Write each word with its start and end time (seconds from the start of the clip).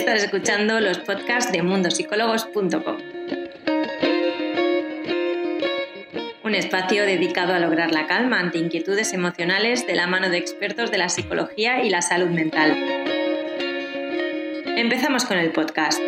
Estás 0.00 0.24
escuchando 0.24 0.80
los 0.80 0.98
podcasts 1.00 1.52
de 1.52 1.62
mundosicólogos.com. 1.62 2.96
Un 6.42 6.54
espacio 6.54 7.04
dedicado 7.04 7.52
a 7.52 7.58
lograr 7.58 7.92
la 7.92 8.06
calma 8.06 8.40
ante 8.40 8.56
inquietudes 8.56 9.12
emocionales 9.12 9.86
de 9.86 9.94
la 9.94 10.06
mano 10.06 10.30
de 10.30 10.38
expertos 10.38 10.90
de 10.90 10.96
la 10.96 11.10
psicología 11.10 11.84
y 11.84 11.90
la 11.90 12.00
salud 12.00 12.30
mental. 12.30 12.74
Empezamos 14.74 15.26
con 15.26 15.36
el 15.36 15.52
podcast. 15.52 16.00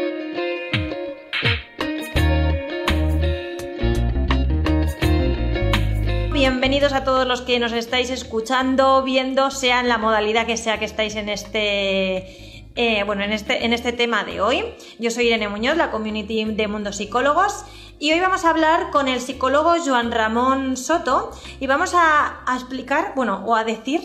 bienvenidos 6.43 6.93
a 6.93 7.05
todos 7.05 7.25
los 7.25 7.43
que 7.43 7.61
nos 7.61 7.73
estáis 7.73 8.11
escuchando, 8.11 9.05
viendo, 9.05 9.53
sea 9.53 9.79
en 9.79 9.89
la 9.89 9.99
modalidad 9.99 10.45
que 10.45 10.57
sea 10.57 10.79
que 10.79 10.87
estáis 10.87 11.15
en 11.15 11.29
este, 11.29 12.42
eh, 12.75 13.05
bueno, 13.05 13.23
en 13.23 13.33
este, 13.33 13.65
en 13.65 13.73
este 13.73 13.93
tema 13.93 14.25
de 14.25 14.41
hoy. 14.41 14.65
Yo 14.99 15.11
soy 15.11 15.27
Irene 15.27 15.49
Muñoz, 15.49 15.77
la 15.77 15.91
community 15.91 16.45
de 16.45 16.69
Mundo 16.69 16.93
Psicólogos, 16.93 17.65
y 17.99 18.13
hoy 18.13 18.21
vamos 18.21 18.45
a 18.45 18.51
hablar 18.51 18.91
con 18.91 19.09
el 19.09 19.21
psicólogo 19.21 19.75
Joan 19.85 20.11
Ramón 20.11 20.77
Soto 20.77 21.31
y 21.61 21.67
vamos 21.67 21.95
a, 21.95 22.43
explicar, 22.55 23.13
bueno, 23.15 23.43
o 23.47 23.55
a 23.55 23.65
decir 23.65 24.01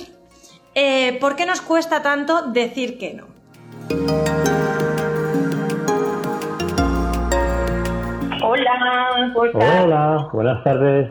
eh, 0.76 1.18
por 1.20 1.36
qué 1.36 1.46
nos 1.46 1.62
cuesta 1.62 2.02
tanto 2.02 2.44
decir 2.52 2.98
que 2.98 3.14
no. 3.14 3.26
Hola, 8.44 9.34
Hola, 9.54 10.30
buenas 10.32 10.64
tardes. 10.64 11.10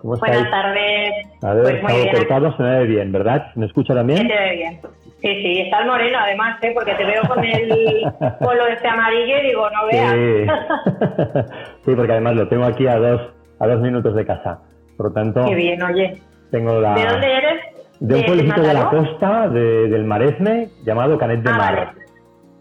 ¿Cómo 0.00 0.16
Buenas 0.16 0.50
tardes. 0.50 1.12
A 1.42 1.54
ver, 1.54 1.62
pues 1.62 1.94
estamos 1.94 2.18
cortado, 2.18 2.56
se 2.56 2.62
me 2.62 2.78
ve 2.80 2.86
bien, 2.86 3.12
¿verdad? 3.12 3.54
¿Me 3.54 3.66
escucha 3.66 3.94
también? 3.94 4.26
Se 4.26 4.34
ve 4.34 4.56
bien. 4.56 4.80
Sí, 5.22 5.28
sí, 5.40 5.60
estás 5.60 5.86
moreno 5.86 6.18
además, 6.20 6.58
¿eh? 6.62 6.72
porque 6.74 6.94
te 6.94 7.04
veo 7.04 7.22
con 7.28 7.44
el 7.44 8.02
polo 8.40 8.66
este 8.66 8.88
amarillo 8.88 9.38
y 9.38 9.46
digo, 9.46 9.70
no 9.70 9.86
veas. 9.86 10.12
Sí. 10.12 11.52
sí, 11.84 11.94
porque 11.94 12.12
además 12.12 12.34
lo 12.34 12.48
tengo 12.48 12.64
aquí 12.64 12.88
a 12.88 12.96
dos, 12.96 13.20
a 13.60 13.66
dos 13.68 13.80
minutos 13.80 14.16
de 14.16 14.26
casa. 14.26 14.58
Por 14.96 15.06
lo 15.06 15.12
tanto... 15.12 15.44
Qué 15.46 15.54
bien, 15.54 15.80
oye. 15.80 16.20
Tengo 16.50 16.80
la... 16.80 16.94
¿De 16.94 17.06
dónde 17.06 17.36
eres? 17.36 17.60
De 18.00 18.16
un 18.16 18.24
pueblecito 18.24 18.62
de 18.62 18.74
la 18.74 18.90
costa, 18.90 19.48
del 19.48 20.04
Maresme, 20.04 20.68
llamado 20.84 21.16
Canet 21.16 21.40
de 21.40 21.50
ah, 21.50 21.56
Mar. 21.56 21.76
Vale. 21.76 21.90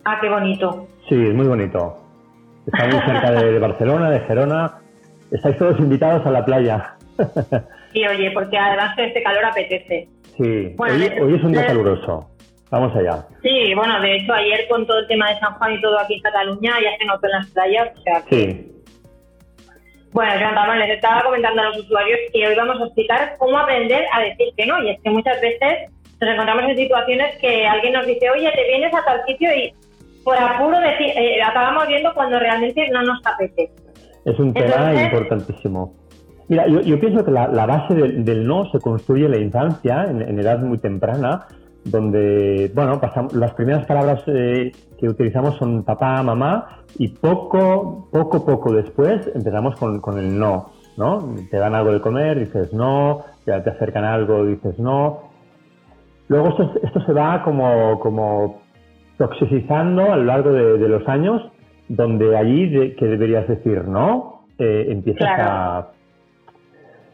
Ah, 0.05 0.17
qué 0.21 0.29
bonito. 0.29 0.87
Sí, 1.09 1.15
es 1.15 1.33
muy 1.33 1.47
bonito. 1.47 1.97
Está 2.67 2.85
muy 2.85 2.99
cerca 3.05 3.31
de 3.31 3.57
Barcelona, 3.57 4.11
de 4.11 4.19
Gerona. 4.19 4.73
Estáis 5.31 5.57
todos 5.57 5.79
invitados 5.79 6.23
a 6.27 6.31
la 6.31 6.45
playa. 6.45 6.95
Sí, 7.93 8.07
oye, 8.07 8.31
porque 8.31 8.57
además 8.57 8.97
este 8.97 9.21
calor 9.21 9.43
apetece. 9.43 10.07
Sí, 10.37 10.75
hoy, 10.77 11.35
es 11.35 11.43
un 11.43 11.51
día 11.51 11.67
caluroso. 11.67 12.30
Vamos 12.71 12.95
allá. 12.95 13.25
Sí, 13.43 13.73
bueno, 13.75 13.99
de 14.01 14.15
hecho 14.15 14.33
ayer 14.33 14.67
con 14.69 14.87
todo 14.87 14.99
el 14.99 15.07
tema 15.07 15.29
de 15.29 15.39
San 15.39 15.53
Juan 15.55 15.73
y 15.73 15.81
todo 15.81 15.99
aquí 15.99 16.15
en 16.15 16.21
Cataluña 16.21 16.73
ya 16.81 16.97
se 16.97 17.05
notó 17.05 17.27
en 17.27 17.31
las 17.33 17.47
playas, 17.51 17.89
o 17.97 18.01
sea 18.01 18.23
Sí. 18.29 18.67
Bueno, 20.13 20.33
Joan 20.39 20.79
les 20.79 20.89
estaba 20.89 21.23
comentando 21.23 21.61
a 21.61 21.65
los 21.65 21.79
usuarios 21.79 22.19
que 22.33 22.47
hoy 22.47 22.55
vamos 22.55 22.81
a 22.81 22.85
explicar 22.85 23.35
cómo 23.37 23.57
aprender 23.57 24.03
a 24.13 24.21
decir 24.21 24.47
que 24.57 24.65
no. 24.65 24.81
Y 24.83 24.89
es 24.89 25.01
que 25.01 25.09
muchas 25.09 25.39
veces 25.41 25.89
nos 26.19 26.29
encontramos 26.29 26.63
en 26.65 26.77
situaciones 26.77 27.37
que 27.39 27.65
alguien 27.65 27.93
nos 27.93 28.05
dice, 28.05 28.29
oye, 28.29 28.51
te 28.53 28.67
vienes 28.67 28.93
a 28.93 29.03
tal 29.05 29.21
sitio 29.25 29.49
y 29.55 29.73
por 30.23 30.37
apuro 30.37 30.79
decir, 30.79 31.07
eh, 31.15 31.41
acabamos 31.41 31.87
viendo 31.87 32.13
cuando 32.13 32.39
realmente 32.39 32.87
no 32.89 33.01
nos 33.03 33.25
apetece. 33.25 33.73
Es 34.25 34.37
un 34.37 34.53
tema 34.53 34.93
importantísimo. 34.93 35.93
Mira, 36.47 36.67
yo, 36.67 36.99
pienso 36.99 37.23
que 37.23 37.31
la, 37.31 37.47
base 37.47 37.93
del, 37.95 38.45
no 38.45 38.69
se 38.71 38.79
construye 38.79 39.25
en 39.25 39.31
la 39.31 39.37
infancia, 39.37 40.05
en, 40.09 40.37
edad 40.37 40.59
muy 40.59 40.77
temprana, 40.77 41.47
donde, 41.83 42.71
bueno, 42.73 42.99
pasamos, 42.99 43.33
las 43.33 43.53
primeras 43.53 43.85
palabras 43.85 44.23
eh, 44.27 44.71
que 44.99 45.09
utilizamos 45.09 45.57
son 45.57 45.83
papá, 45.83 46.21
mamá, 46.21 46.79
y 46.97 47.07
poco, 47.09 48.07
poco, 48.11 48.45
poco 48.45 48.73
después 48.73 49.29
empezamos 49.33 49.75
con, 49.79 50.19
el 50.19 50.37
no, 50.37 50.71
¿no? 50.97 51.35
Te 51.49 51.57
dan 51.57 51.73
algo 51.73 51.91
de 51.91 52.01
comer, 52.01 52.39
dices 52.39 52.73
no, 52.73 53.21
ya 53.45 53.63
te 53.63 53.71
acercan 53.71 54.03
algo, 54.03 54.45
dices 54.45 54.77
no. 54.77 55.31
Luego 56.27 56.49
esto, 56.81 57.01
se 57.05 57.13
va 57.13 57.43
como, 57.43 57.99
como 57.99 58.61
toxicizando 59.17 60.13
a 60.13 60.17
lo 60.17 60.23
largo 60.23 60.51
de, 60.51 60.87
los 60.87 61.07
años, 61.07 61.41
donde 61.89 62.37
allí 62.37 62.95
que 62.95 63.05
deberías 63.05 63.47
decir 63.47 63.85
no, 63.85 64.43
eh, 64.57 64.87
empiezas 64.89 65.27
a 65.39 65.87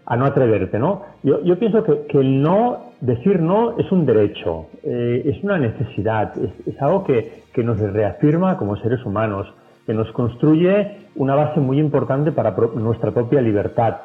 a 0.08 0.16
no 0.16 0.26
atreverte, 0.26 0.80
¿no? 0.80 1.02
Yo, 1.22 1.44
yo 1.44 1.60
pienso 1.60 1.84
que, 1.84 2.06
que, 2.08 2.18
el 2.18 2.42
no, 2.42 2.87
decir 3.02 3.40
no 3.40 3.78
es 3.78 3.92
un 3.92 4.06
derecho, 4.06 4.68
eh, 4.84 5.24
es 5.26 5.44
una 5.44 5.58
necesidad, 5.58 6.34
es, 6.38 6.82
algo 6.82 7.04
que, 7.04 7.44
que, 7.54 7.64
nos 7.64 7.80
reafirma 7.80 8.58
como 8.58 8.76
seres 8.78 9.06
humanos, 9.06 9.48
que 9.86 9.94
nos 9.94 10.12
construye 10.12 11.08
una 11.16 11.36
base 11.36 11.60
muy 11.60 11.80
importante 11.80 12.32
para 12.32 12.56
nuestra 12.76 13.12
propia 13.12 13.42
libertad. 13.42 13.98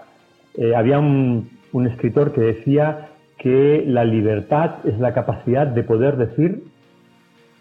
Eh, 0.54 0.75
había 0.75 0.98
un, 0.98 1.50
escritor 1.86 2.32
que 2.32 2.42
decía 2.42 3.08
que 3.38 3.84
la 3.86 4.04
libertad 4.04 4.76
es 4.84 4.98
la 4.98 5.14
capacidad 5.14 5.66
de 5.66 5.82
poder 5.82 6.16
decir, 6.16 6.64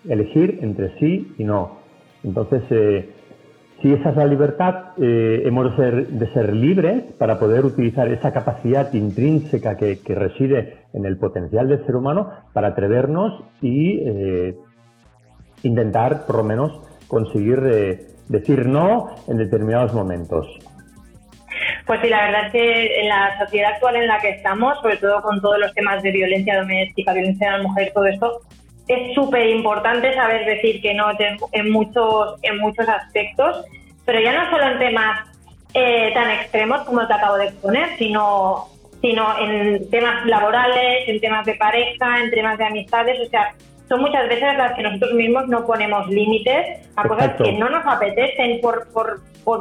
elegir 0.08 0.60
entre 0.62 0.98
sí 1.00 1.34
y 1.38 1.44
no. 1.46 1.80
Entonces, 2.24 2.62
eh, 2.70 3.10
si 3.82 3.94
esa 3.94 4.10
es 4.10 4.16
la 4.16 4.26
libertad, 4.26 4.94
eh, 5.02 5.42
hemos 5.46 5.72
de 5.72 5.84
ser, 5.84 6.08
de 6.08 6.34
ser, 6.34 6.54
libres 6.54 7.04
para 7.18 7.40
poder 7.40 7.66
utilizar 7.66 8.08
esa 8.10 8.32
capacidad 8.32 8.94
intrínseca 8.94 9.76
que, 9.76 10.00
reside 10.08 10.78
en 10.94 11.06
el 11.06 11.18
potencial 11.18 11.68
del 11.68 11.86
ser 11.86 11.96
humano 11.96 12.30
para 12.54 12.70
atrevernos 12.70 13.44
y 13.62 14.00
eh, 14.06 14.56
intentar, 15.64 16.26
por 16.26 16.38
lo 16.38 16.44
menos, 16.44 16.80
conseguir 17.08 17.60
eh, 17.66 18.08
decir 18.28 18.68
no 18.68 19.10
en 19.28 19.38
determinados 19.38 19.94
momentos. 19.94 20.48
Pues 21.86 22.00
sí, 22.02 22.10
la 22.10 22.26
verdad 22.26 22.46
es 22.48 22.52
que 22.52 23.02
en 23.02 23.10
la 23.10 23.40
sociedad 23.40 23.74
actual 23.74 23.96
en 23.96 24.08
la 24.08 24.20
que 24.20 24.30
estamos, 24.30 24.80
sobre 24.82 24.98
todo 24.98 25.22
con 25.22 25.42
todos 25.42 25.58
los 25.60 25.74
temas 25.74 26.04
de 26.04 26.12
violencia 26.12 26.60
doméstica, 26.60 27.14
violencia 27.14 27.52
de 27.52 27.58
la 27.58 27.64
mujer, 27.64 27.92
todo 27.94 28.06
esto, 28.06 28.42
es 28.94 29.16
súper 29.16 29.48
importante 29.50 30.14
saber 30.14 30.46
decir 30.46 30.82
que 30.82 30.94
no 30.94 31.12
en 31.52 31.72
muchos, 31.72 32.40
en 32.44 32.58
muchos 32.60 32.88
aspectos, 32.88 33.66
pero 34.06 34.20
ya 34.20 34.34
no 34.34 34.50
solo 34.50 34.72
en 34.72 34.80
temas 34.80 35.28
eh, 35.74 36.12
tan 36.14 36.30
extremos 36.32 36.82
como 36.82 37.08
te 37.08 37.14
acabo 37.14 37.38
de 37.38 37.46
exponer, 37.46 37.98
sino, 37.98 38.68
sino 39.02 39.38
en 39.40 39.90
temas 39.90 40.26
laborales, 40.26 41.08
en 41.08 41.20
temas 41.22 41.46
de 41.46 41.56
pareja, 41.56 42.22
en 42.22 42.32
temas 42.32 42.58
de 42.58 42.66
amistades, 42.66 43.20
o 43.20 43.30
sea, 43.30 43.54
son 43.88 44.02
muchas 44.02 44.28
veces 44.30 44.58
las 44.58 44.74
que 44.74 44.84
nosotros 44.84 45.14
mismos 45.14 45.48
no 45.48 45.66
ponemos 45.66 46.08
límites 46.08 46.90
a 46.96 47.08
cosas 47.08 47.36
que 47.36 47.52
no 47.54 47.70
nos 47.70 47.86
apetecen 47.86 48.62
por, 48.62 48.88
por, 48.94 49.20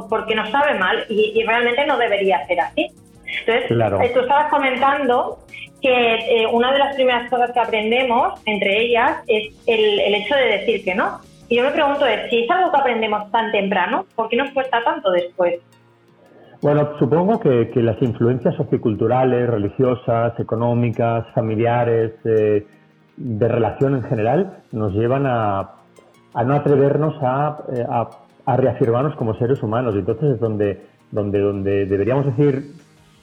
porque 0.09 0.37
nos 0.37 0.51
sabe 0.51 0.79
mal 0.79 1.05
y, 1.09 1.43
realmente 1.45 1.85
no 1.87 1.99
debería 1.99 2.47
ser 2.47 2.61
así. 2.61 2.93
Entonces, 3.25 3.67
claro. 3.69 3.99
tú 4.13 4.21
estabas 4.21 4.51
comentando 4.51 5.39
que 5.81 6.15
eh, 6.15 6.47
una 6.53 6.73
de 6.73 6.79
las 6.79 6.95
primeras 6.95 7.31
cosas 7.31 7.53
que 7.53 7.61
aprendemos, 7.61 8.41
entre 8.47 8.87
ellas, 8.87 9.23
es 9.27 9.55
el, 9.67 10.01
el, 10.01 10.15
hecho 10.15 10.35
de 10.35 10.59
decir 10.59 10.85
que 10.85 10.95
no. 10.95 11.21
Y 11.49 11.57
yo 11.57 11.65
me 11.65 11.71
pregunto, 11.71 12.05
si 12.29 12.45
es 12.45 12.51
algo 12.51 12.71
que 12.71 12.79
aprendemos 12.79 13.31
tan 13.31 13.51
temprano, 13.51 14.07
¿por 14.15 14.29
qué 14.29 14.37
nos 14.37 14.51
cuesta 14.53 14.83
tanto 14.85 15.11
después? 15.11 15.61
Bueno, 16.63 16.91
supongo 16.99 17.41
que, 17.41 17.71
que 17.71 17.81
las 17.83 18.01
influencias 18.03 18.55
socioculturales, 18.55 19.49
religiosas, 19.49 20.39
económicas, 20.39 21.27
familiares, 21.35 22.13
eh, 22.25 22.67
de 23.17 23.49
relación 23.49 23.97
en 23.97 24.03
general, 24.05 24.59
nos 24.71 24.93
llevan 24.93 25.27
a, 25.27 25.71
a 26.35 26.45
no 26.45 26.55
atrevernos 26.55 27.15
a, 27.23 27.59
eh, 27.75 27.85
a, 27.89 28.11
a, 28.45 28.57
reafirmarnos 28.57 29.17
como 29.17 29.35
seres 29.35 29.63
humanos. 29.63 29.95
Entonces 29.95 30.35
es 30.35 30.41
donde, 30.41 30.85
donde, 31.11 31.41
donde 31.41 31.87
deberíamos 31.87 32.27
decir 32.27 32.73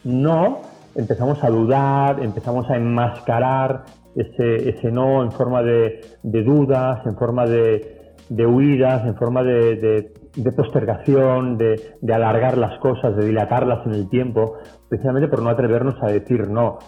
no, 0.04 0.62
empezamos 0.98 1.42
a 1.44 1.50
dudar, 1.50 2.22
empezamos 2.22 2.70
a 2.70 2.76
enmascarar 2.76 3.84
ese, 4.16 4.70
ese 4.70 4.92
no 4.92 5.24
en 5.24 5.32
forma 5.32 5.62
de, 5.62 6.02
dudas, 6.24 7.06
en 7.06 7.16
forma 7.16 7.46
de, 7.46 8.18
huidas, 8.30 9.06
en 9.06 9.16
forma 9.16 9.44
de, 9.44 10.12
postergación, 10.56 11.58
de, 11.58 11.80
alargar 12.12 12.58
las 12.58 12.80
cosas, 12.80 13.16
de 13.16 13.28
dilatarlas 13.28 13.86
en 13.86 13.94
el 13.94 14.10
tiempo, 14.10 14.56
precisamente 14.90 15.28
por 15.28 15.44
no 15.44 15.50
atrevernos 15.50 15.96
a 16.02 16.08
decir 16.08 16.50
no. 16.50 16.80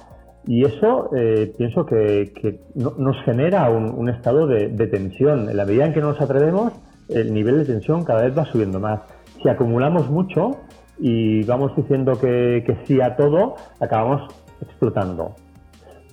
Y 0.48 0.66
eso 0.66 1.12
eh, 1.16 1.54
pienso 1.56 1.86
que, 1.86 2.62
nos 2.76 3.22
genera 3.24 3.70
un, 3.70 3.94
un 3.96 4.10
estado 4.10 4.48
de, 4.48 4.88
tensión. 4.88 5.50
En 5.50 5.58
la 5.58 5.66
medida 5.66 5.86
en 5.86 5.94
que 5.94 6.02
no 6.02 6.10
nos 6.10 6.22
atrevemos, 6.22 6.74
el 7.10 7.32
nivel 7.32 7.60
de 7.60 7.66
tensión 7.66 8.04
cada 8.04 8.24
vez 8.24 8.36
va 8.36 8.46
subiendo 8.46 8.80
más. 8.80 9.02
Si 9.44 9.48
acumulamos 9.50 10.10
mucho, 10.10 10.58
y 11.00 11.44
vamos 11.44 11.76
diciendo 11.76 12.20
que, 12.20 12.78
sí 12.86 13.00
a 13.02 13.16
todo, 13.16 13.56
acabamos 13.80 14.34
explotando. 14.62 15.36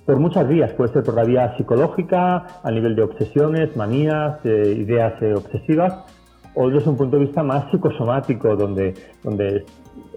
Por 0.05 0.19
muchas 0.19 0.47
vías, 0.47 0.71
puede 0.73 0.93
ser 0.93 1.03
por 1.03 1.15
la 1.15 1.25
vía 1.25 1.55
psicológica, 1.57 2.61
a 2.63 2.71
nivel 2.71 2.95
de 2.95 3.03
obsesiones, 3.03 3.75
manías, 3.75 4.39
eh, 4.45 4.73
ideas 4.77 5.21
eh, 5.21 5.33
obsesivas, 5.35 6.05
o 6.55 6.69
desde 6.69 6.89
un 6.89 6.97
punto 6.97 7.17
de 7.17 7.25
vista 7.25 7.43
más 7.43 7.69
psicosomático, 7.69 8.55
donde, 8.55 8.93
donde 9.23 9.65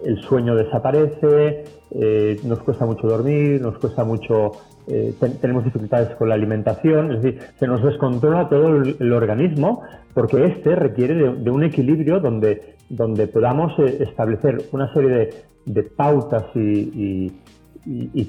el 0.04 0.22
sueño 0.22 0.54
desaparece, 0.54 1.64
eh, 1.90 2.40
nos 2.44 2.60
cuesta 2.60 2.86
mucho 2.86 3.08
dormir, 3.08 3.60
nos 3.60 3.78
cuesta 3.78 4.04
mucho 4.04 4.52
eh, 4.88 5.14
tenemos 5.40 5.64
dificultades 5.64 6.16
con 6.16 6.28
la 6.28 6.34
alimentación, 6.34 7.12
es 7.12 7.22
decir, 7.22 7.40
se 7.56 7.66
nos 7.66 7.82
descontrola 7.82 8.48
todo 8.48 8.76
el, 8.76 9.12
organismo 9.12 9.82
porque 10.14 10.44
este 10.44 10.74
requiere 10.74 11.14
de, 11.14 11.50
un 11.50 11.62
equilibrio 11.62 12.20
donde, 12.20 12.76
donde 12.88 13.26
podamos 13.26 13.78
eh, 13.78 13.98
establecer 14.00 14.58
una 14.72 14.92
serie 14.92 15.30
de, 15.66 15.82
pautas 15.82 16.44
y, 16.54 17.30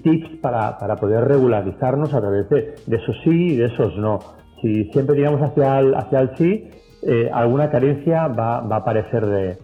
tips 0.04 0.38
para, 0.42 0.78
poder 0.98 1.28
regularizarnos 1.28 2.14
a 2.14 2.20
través 2.22 2.50
de, 2.50 2.76
esos 2.96 3.16
sí 3.24 3.54
y 3.54 3.56
de 3.56 3.66
esos 3.66 3.98
no. 3.98 4.20
Si 4.62 4.86
siempre 4.92 5.16
llegamos 5.16 5.42
hacia 5.42 5.80
el, 5.80 5.96
hacia 5.96 6.20
el 6.20 6.36
sí, 6.38 6.70
eh, 7.04 7.30
alguna 7.34 7.72
carencia 7.72 8.28
va, 8.28 8.62
va 8.62 8.76
a 8.76 8.80
aparecer 8.80 9.26
de, 9.26 9.58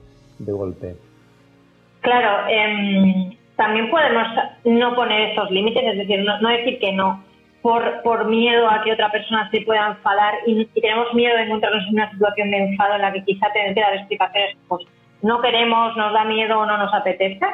golpe. 0.51 0.95
Claro, 2.01 2.47
eh, 2.49 3.36
también 3.57 3.89
podemos 3.89 4.27
no 4.63 4.95
poner 4.95 5.31
esos 5.31 5.51
límites, 5.51 5.83
es 5.83 5.97
decir, 5.97 6.23
no, 6.23 6.49
decir 6.49 6.79
que 6.79 6.93
no 6.93 7.23
por, 7.61 8.01
por 8.03 8.27
miedo 8.29 8.69
a 8.69 8.81
que 8.83 8.93
otra 8.93 9.11
persona 9.11 9.49
se 9.51 9.61
pueda 9.61 9.89
enfadar 9.89 10.35
y, 10.45 10.65
tenemos 10.79 11.13
miedo 11.13 11.35
de 11.35 11.43
encontrarnos 11.43 11.83
en 11.89 11.95
una 11.95 12.11
situación 12.11 12.51
de 12.51 12.57
enfado 12.57 12.95
en 12.95 13.01
la 13.01 13.11
que 13.11 13.23
quizá 13.25 13.47
tenemos 13.51 13.75
que 13.75 13.81
dar 13.81 13.93
explicaciones, 13.95 14.57
pues 14.67 14.85
no 15.23 15.41
queremos, 15.41 15.97
nos 15.97 16.13
da 16.13 16.23
miedo 16.23 16.59
o 16.59 16.65
no 16.65 16.77
nos 16.77 16.93
apetece. 16.93 17.45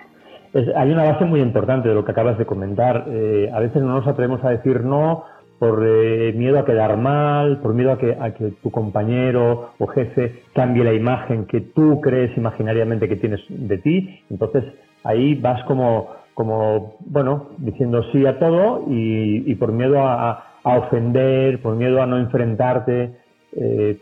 hay 0.75 0.91
una 0.91 1.05
base 1.05 1.25
muy 1.25 1.39
importante 1.39 1.89
de 1.89 1.95
lo 1.95 2.05
que 2.05 2.11
acabas 2.11 2.37
de 2.37 2.45
comentar. 2.45 3.05
Eh, 3.07 3.49
a 3.51 3.59
veces 3.59 3.81
no 3.81 3.93
nos 3.93 4.05
atrevemos 4.05 4.43
a 4.43 4.49
decir 4.49 4.81
no 4.81 5.23
por 5.57 5.81
eh, 5.87 6.33
miedo 6.35 6.59
a 6.59 6.65
quedar 6.65 6.97
mal, 6.97 7.59
por 7.61 7.73
miedo 7.73 7.93
a 7.93 7.97
que, 7.97 8.17
a 8.19 8.33
que 8.33 8.51
tu 8.61 8.69
compañero 8.69 9.71
o 9.79 9.87
jefe 9.87 10.43
cambie 10.53 10.83
la 10.83 10.93
imagen 10.93 11.47
que 11.47 11.61
tú 11.61 12.01
crees 12.01 12.35
imaginariamente 12.37 13.07
que 13.07 13.15
tienes 13.15 13.39
de 13.47 13.77
ti. 13.77 14.23
Entonces 14.29 14.65
ahí 15.03 15.35
vas 15.35 15.63
como, 15.65 16.09
como 16.33 16.95
bueno, 17.05 17.49
diciendo 17.57 18.03
sí 18.11 18.25
a 18.25 18.39
todo 18.39 18.85
y, 18.87 19.53
por 19.55 19.71
miedo 19.71 19.99
a, 19.99 20.49
ofender, 20.63 21.61
por 21.61 21.75
miedo 21.75 22.01
a 22.01 22.05
no 22.05 22.17
enfrentarte, 22.17 23.17
eh, 23.53 23.97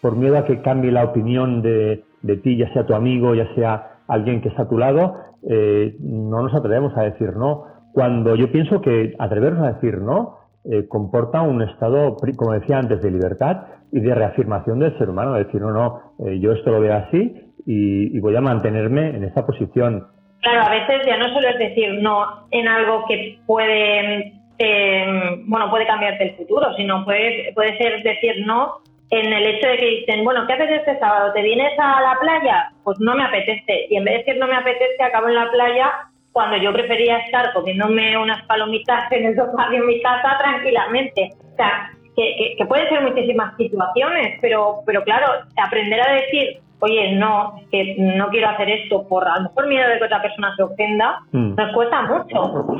por 0.00 0.16
miedo 0.16 0.38
a 0.38 0.44
que 0.44 0.62
cambie 0.62 0.92
la 0.92 1.04
opinión 1.04 1.60
de, 1.60 2.04
de, 2.22 2.36
ti, 2.36 2.56
ya 2.56 2.72
sea 2.72 2.86
tu 2.86 2.94
amigo, 2.94 3.34
ya 3.34 3.52
sea 3.54 3.98
alguien 4.06 4.40
que 4.40 4.48
está 4.48 4.62
a 4.62 4.68
tu 4.68 4.78
lado, 4.78 5.16
eh, 5.48 5.96
no 6.00 6.42
nos 6.42 6.54
atrevemos 6.54 6.96
a 6.96 7.02
decir 7.02 7.36
no. 7.36 7.64
Cuando 7.92 8.36
yo 8.36 8.50
pienso 8.52 8.80
que 8.80 9.14
atrevernos 9.18 9.62
a 9.66 9.72
decir 9.72 9.98
no 9.98 10.38
eh, 10.64 10.86
comporta 10.86 11.42
un 11.42 11.62
estado, 11.62 12.16
como 12.36 12.52
decía 12.52 12.78
antes, 12.78 13.02
de 13.02 13.10
libertad 13.10 13.62
y 13.90 14.00
de 14.00 14.14
reafirmación 14.14 14.78
del 14.78 14.96
ser 14.98 15.10
humano, 15.10 15.34
decir, 15.34 15.60
no, 15.60 15.72
no, 15.72 16.00
yo 16.40 16.52
esto 16.52 16.70
lo 16.70 16.80
veo 16.80 16.94
así 16.94 17.52
y, 17.66 18.16
y, 18.16 18.20
voy 18.20 18.34
a 18.36 18.40
mantenerme 18.40 19.16
en 19.16 19.24
esta 19.24 19.44
posición. 19.46 20.06
Claro, 20.44 20.60
a 20.60 20.68
veces 20.68 21.06
ya 21.06 21.16
no 21.16 21.32
solo 21.32 21.48
es 21.48 21.58
decir 21.58 21.94
no 22.02 22.46
en 22.50 22.68
algo 22.68 23.06
que 23.08 23.38
puede, 23.46 24.34
eh, 24.58 25.06
bueno, 25.46 25.70
puede 25.70 25.86
cambiarte 25.86 26.24
el 26.24 26.36
futuro, 26.36 26.74
sino 26.76 27.02
puede, 27.02 27.50
puede 27.54 27.78
ser 27.78 28.02
decir 28.02 28.44
no 28.46 28.82
en 29.08 29.32
el 29.32 29.46
hecho 29.46 29.68
de 29.68 29.76
que 29.78 29.86
dicen, 29.86 30.22
bueno, 30.22 30.46
¿qué 30.46 30.52
haces 30.52 30.70
este 30.70 30.98
sábado? 30.98 31.32
¿Te 31.32 31.40
vienes 31.40 31.72
a 31.78 32.02
la 32.02 32.18
playa? 32.20 32.72
Pues 32.84 33.00
no 33.00 33.14
me 33.14 33.24
apetece. 33.24 33.86
Y 33.88 33.96
en 33.96 34.04
vez 34.04 34.14
de 34.14 34.18
decir 34.18 34.36
no 34.38 34.46
me 34.46 34.56
apetece, 34.56 35.02
acabo 35.02 35.28
en 35.28 35.36
la 35.36 35.50
playa 35.50 35.92
cuando 36.32 36.58
yo 36.58 36.74
prefería 36.74 37.18
estar 37.18 37.52
comiéndome 37.54 38.18
unas 38.18 38.44
palomitas 38.44 39.10
en 39.12 39.24
el 39.24 39.36
sofá 39.36 39.70
de 39.70 39.80
mi 39.80 40.02
casa 40.02 40.36
tranquilamente. 40.38 41.30
O 41.54 41.56
sea, 41.56 41.90
que, 42.16 42.54
que, 42.58 42.66
pueden 42.66 42.88
ser 42.90 43.00
muchísimas 43.00 43.56
situaciones, 43.56 44.38
pero, 44.42 44.80
pero 44.84 45.02
claro, 45.04 45.26
aprender 45.56 46.00
a 46.02 46.12
decir 46.12 46.60
oye, 46.80 47.16
no, 47.16 47.54
que 47.70 47.96
no 47.98 48.28
quiero 48.28 48.48
hacer 48.48 48.68
esto 48.68 49.06
por 49.08 49.26
a 49.26 49.36
lo 49.36 49.42
mejor 49.44 49.68
miedo 49.68 49.88
de 49.88 49.98
que 49.98 50.04
otra 50.04 50.22
persona 50.22 50.54
se 50.56 50.62
ofenda, 50.62 51.20
mm. 51.32 51.54
nos 51.54 51.74
cuesta 51.74 52.02
mucho. 52.02 52.76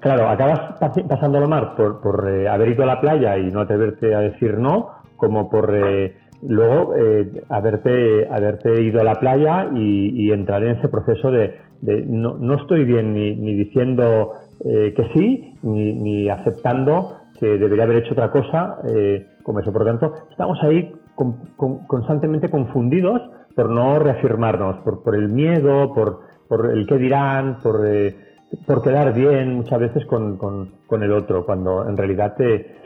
Claro, 0.00 0.28
acabas 0.28 0.60
pasándolo 1.08 1.48
mal 1.48 1.74
por, 1.76 2.00
por 2.00 2.28
eh, 2.28 2.48
haber 2.48 2.70
ido 2.70 2.82
a 2.82 2.86
la 2.86 3.00
playa 3.00 3.38
y 3.38 3.50
no 3.50 3.60
atreverte 3.60 4.14
a 4.14 4.20
decir 4.20 4.58
no, 4.58 4.90
como 5.16 5.48
por 5.48 5.74
eh, 5.74 6.16
luego 6.42 6.94
eh, 6.96 7.42
haberte, 7.48 8.28
haberte 8.30 8.82
ido 8.82 9.00
a 9.00 9.04
la 9.04 9.14
playa 9.14 9.68
y, 9.74 10.32
entrar 10.32 10.62
en 10.64 10.76
ese 10.76 10.88
proceso 10.88 11.30
de, 11.30 11.60
no, 12.06 12.34
no, 12.34 12.54
estoy 12.54 12.84
bien 12.84 13.14
ni, 13.14 13.36
ni 13.36 13.54
diciendo 13.54 14.32
que 14.62 15.10
sí, 15.14 15.54
ni, 15.62 15.92
ni, 15.92 16.28
aceptando 16.28 17.18
que 17.38 17.46
debería 17.58 17.84
haber 17.84 17.98
hecho 17.98 18.12
otra 18.12 18.30
cosa 18.30 18.78
como 19.42 19.60
eso. 19.60 19.72
Por 19.72 19.84
lo 19.84 19.90
tanto, 19.90 20.14
estamos 20.30 20.58
ahí 20.62 20.92
constantemente 21.86 22.50
confundidos 22.50 23.20
por 23.54 23.70
no 23.70 23.98
reafirmarnos, 23.98 24.78
por, 24.78 25.02
por 25.02 25.14
el 25.14 25.28
miedo, 25.28 25.92
por, 25.94 26.20
por 26.48 26.70
el 26.70 26.86
qué 26.86 26.98
dirán, 26.98 27.58
por, 27.62 27.86
eh, 27.86 28.16
por 28.66 28.82
quedar 28.82 29.12
bien 29.14 29.54
muchas 29.54 29.80
veces 29.80 30.04
con, 30.06 30.36
con, 30.36 31.02
el 31.02 31.12
otro, 31.12 31.44
cuando 31.44 31.88
en 31.88 31.96
realidad 31.96 32.34
te... 32.36 32.76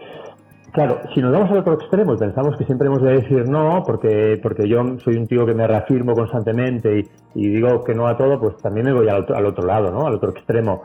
Claro, 0.72 1.00
si 1.14 1.20
nos 1.22 1.32
vamos 1.32 1.50
al 1.50 1.58
otro 1.58 1.74
extremo 1.74 2.14
y 2.14 2.18
pensamos 2.18 2.56
que 2.56 2.64
siempre 2.64 2.88
hemos 2.88 3.02
de 3.02 3.20
decir 3.20 3.48
no, 3.48 3.82
porque, 3.86 4.38
porque 4.42 4.68
yo 4.68 4.98
soy 4.98 5.16
un 5.16 5.26
tío 5.26 5.46
que 5.46 5.54
me 5.54 5.66
reafirmo 5.66 6.14
constantemente 6.14 7.06
y, 7.34 7.48
digo 7.48 7.82
que 7.82 7.94
no 7.94 8.06
a 8.06 8.16
todo, 8.16 8.38
pues 8.38 8.58
también 8.58 8.86
me 8.86 8.92
voy 8.92 9.08
al 9.08 9.22
otro, 9.22 9.36
al 9.36 9.46
otro 9.46 9.64
lado, 9.64 9.90
¿no? 9.90 10.06
Al 10.06 10.14
otro 10.14 10.30
extremo. 10.30 10.82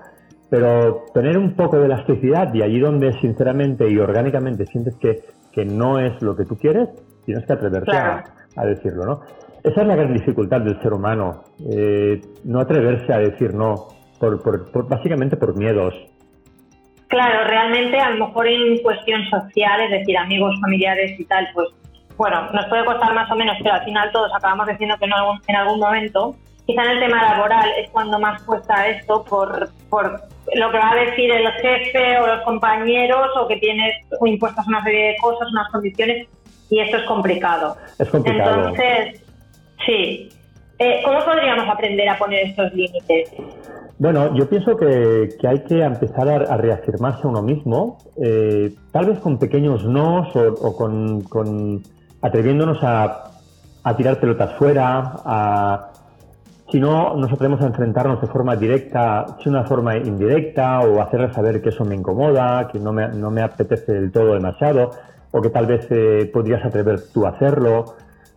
Pero 0.50 1.04
tener 1.14 1.38
un 1.38 1.56
poco 1.56 1.78
de 1.80 1.86
elasticidad 1.86 2.54
y 2.54 2.62
allí 2.62 2.80
donde 2.80 3.12
sinceramente 3.20 3.90
y 3.90 3.98
orgánicamente 3.98 4.66
sientes 4.68 4.96
que, 4.96 5.22
que 5.52 5.66
no 5.66 6.00
es 6.00 6.22
lo 6.22 6.36
que 6.36 6.46
tú 6.46 6.56
quieres, 6.56 6.90
tienes 7.26 7.46
que 7.46 7.54
atreverte 7.54 7.96
a, 7.96 8.24
a 8.56 8.66
decirlo, 8.66 9.06
¿no? 9.06 9.22
Esa 9.64 9.82
es 9.82 9.88
la 9.88 9.96
gran 9.96 10.14
dificultad 10.14 10.62
del 10.62 10.82
ser 10.82 10.92
humano, 10.92 11.44
eh, 11.72 12.20
no 12.44 12.60
atreverse 12.60 13.14
a 13.14 13.20
decir 13.20 13.54
no, 13.54 13.88
por, 14.20 14.90
básicamente 14.90 15.38
por 15.38 15.56
miedos. 15.56 15.94
Claro, 17.08 17.48
realmente 17.48 17.98
a 17.98 18.10
lo 18.10 18.28
mejor 18.28 18.48
en 18.48 18.80
cuestión 18.80 19.24
social, 19.30 19.82
es 19.82 19.92
decir, 19.92 20.18
amigos, 20.18 20.60
familiares 20.60 21.18
y 21.18 21.26
tal, 21.26 21.48
pues 21.54 21.70
bueno, 22.18 22.52
nos 22.52 22.66
puede 22.66 22.86
costar 22.86 23.14
más 23.14 23.32
o 23.32 23.36
menos, 23.36 23.56
pero 23.62 23.76
al 23.76 23.86
final 23.86 24.12
todos 24.12 24.32
acabamos 24.36 24.68
diciendo 24.68 24.96
que 25.00 25.08
no 25.08 25.40
en 25.48 25.56
algún 25.56 25.80
momento. 25.80 26.36
Quizá 26.66 26.84
en 26.84 26.92
el 26.92 27.00
tema 27.00 27.22
laboral 27.22 27.70
es 27.78 27.90
cuando 27.90 28.20
más 28.20 28.42
cuesta 28.44 28.88
esto 28.88 29.24
por, 29.26 29.70
por 29.90 30.22
lo 30.56 30.72
que 30.72 30.78
va 30.78 30.92
a 30.92 30.96
decir 30.96 31.30
el 31.32 31.52
jefe 31.52 32.18
o 32.20 32.28
los 32.28 32.42
compañeros 32.42 33.30
o 33.38 33.48
que 33.48 33.58
tienes 33.58 33.96
impuestas 34.26 34.68
una 34.68 34.84
serie 34.84 35.08
de 35.08 35.16
cosas, 35.22 35.50
unas 35.52 35.70
condiciones 35.72 36.28
y 36.70 36.80
esto 36.80 36.98
es 36.98 37.04
complicado. 37.04 37.76
Es 38.00 38.10
complicado. 38.10 38.70
Entonces, 38.70 39.23
Sí. 39.86 40.30
Eh, 40.80 41.02
¿Cómo 41.06 41.20
podríamos 41.24 41.68
aprender 41.70 42.10
a 42.10 42.18
poner 42.18 42.48
estos 42.48 42.74
límites? 42.74 43.32
Bueno, 44.00 44.36
yo 44.36 44.50
pienso 44.50 44.76
que, 44.76 45.30
hay 45.48 45.60
que 45.60 45.82
empezar 45.82 46.28
a, 46.28 46.58
reafirmarse 46.58 47.22
a 47.24 47.30
uno 47.30 47.42
mismo, 47.42 48.00
eh, 48.22 48.74
tal 48.92 49.06
vez 49.06 49.20
con 49.20 49.38
pequeños 49.38 49.86
nos 49.86 50.36
o, 50.36 50.76
con, 50.76 51.84
atreviéndonos 52.22 52.80
a, 52.82 53.32
tirar 53.96 54.20
pelotas 54.20 54.54
fuera, 54.54 55.14
a, 55.24 55.92
si 56.72 56.80
no 56.80 57.16
nos 57.16 57.32
atrevemos 57.32 57.62
a 57.62 57.68
enfrentarnos 57.68 58.20
de 58.20 58.28
forma 58.28 58.56
directa, 58.56 59.38
si 59.42 59.50
una 59.50 59.64
forma 59.64 59.96
indirecta, 59.96 60.80
o 60.82 61.00
hacerle 61.02 61.32
saber 61.32 61.62
que 61.62 61.70
eso 61.70 61.86
me 61.86 61.96
incomoda, 61.96 62.68
que 62.68 62.80
no 62.80 62.92
me, 62.92 63.08
no 63.10 63.30
me 63.30 63.42
apetece 63.42 63.94
del 63.94 64.12
todo 64.12 64.34
demasiado, 64.34 64.90
o 65.32 65.42
que 65.42 65.50
tal 65.50 65.68
vez 65.68 65.88
eh, 65.92 66.30
podrías 66.34 66.66
atrever 66.66 67.00
tú 67.14 67.26
a 67.26 67.30
hacerlo 67.30 67.96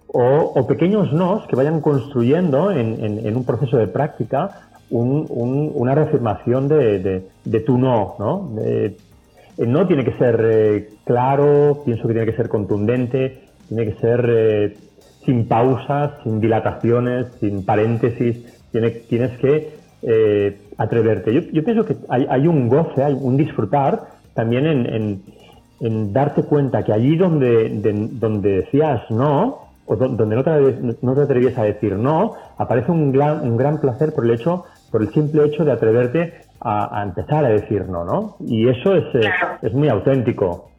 o, 0.08 0.66
pequeños 0.66 1.12
nos 1.12 1.46
que 1.46 1.56
vayan 1.56 1.80
construyendo 1.80 2.70
en, 2.70 3.36
un 3.36 3.44
proceso 3.44 3.76
de 3.76 3.86
práctica 3.86 4.68
una 4.88 5.94
reafirmación 5.94 6.68
de, 6.68 7.62
tu 7.66 7.76
no, 7.76 8.14
¿no? 8.18 8.50
el 9.58 9.72
no 9.72 9.86
tiene 9.86 10.04
que 10.04 10.12
ser 10.12 10.40
eh, 10.44 10.88
claro, 11.04 11.82
pienso 11.84 12.06
que 12.06 12.14
tiene 12.14 12.30
que 12.30 12.36
ser 12.36 12.48
contundente, 12.48 13.40
tiene 13.68 13.86
que 13.86 14.00
ser 14.00 14.26
eh, 14.28 14.76
sin 15.24 15.48
pausas, 15.48 16.12
sin 16.22 16.40
dilataciones, 16.40 17.26
sin 17.40 17.64
paréntesis, 17.64 18.44
tienes 18.70 19.38
que 19.38 19.76
eh, 20.02 20.58
atreverte. 20.76 21.32
Yo, 21.52 21.64
pienso 21.64 21.84
que 21.84 21.96
hay, 22.08 22.46
un 22.46 22.68
goce, 22.68 23.02
hay 23.02 23.14
un 23.18 23.36
disfrutar 23.36 24.02
también 24.34 24.66
en, 24.66 25.22
darte 26.12 26.42
cuenta 26.42 26.82
que 26.84 26.92
allí 26.92 27.16
donde, 27.16 27.68
donde 28.12 28.62
decías 28.62 29.02
no, 29.10 29.65
o 29.86 29.96
donde 29.96 30.36
no 30.36 30.42
te, 30.42 30.50
no 31.02 31.14
te 31.14 31.20
atrevías 31.22 31.56
a 31.58 31.64
decir 31.64 31.94
no, 31.94 32.34
aparece 32.58 32.90
un 32.90 33.12
gran, 33.12 33.40
un 33.42 33.56
gran 33.56 33.80
placer 33.80 34.12
por 34.14 34.24
el 34.24 34.32
hecho, 34.32 34.64
por 34.90 35.02
el 35.02 35.12
simple 35.12 35.44
hecho 35.44 35.64
de 35.64 35.72
atreverte 35.72 36.40
a, 36.60 37.02
empezar 37.02 37.44
a 37.44 37.48
decir 37.48 37.86
no, 37.88 38.04
¿no? 38.04 38.36
Y 38.40 38.68
eso 38.68 38.94
es, 38.94 39.04
eh, 39.14 39.30
es 39.62 39.72
muy 39.72 39.88
auténtico. 39.88 40.70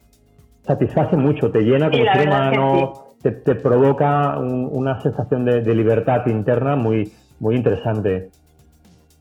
Satisface 0.62 1.16
mucho, 1.16 1.50
te 1.50 1.60
llena 1.60 1.90
como 1.90 2.04
ser 2.04 2.28
humano, 2.28 2.92
te, 3.22 3.32
te, 3.32 3.54
provoca 3.54 4.38
una 4.38 5.00
sensación 5.00 5.44
de, 5.46 5.74
libertad 5.74 6.26
interna 6.26 6.76
muy, 6.76 7.10
muy 7.40 7.56
interesante. 7.56 8.28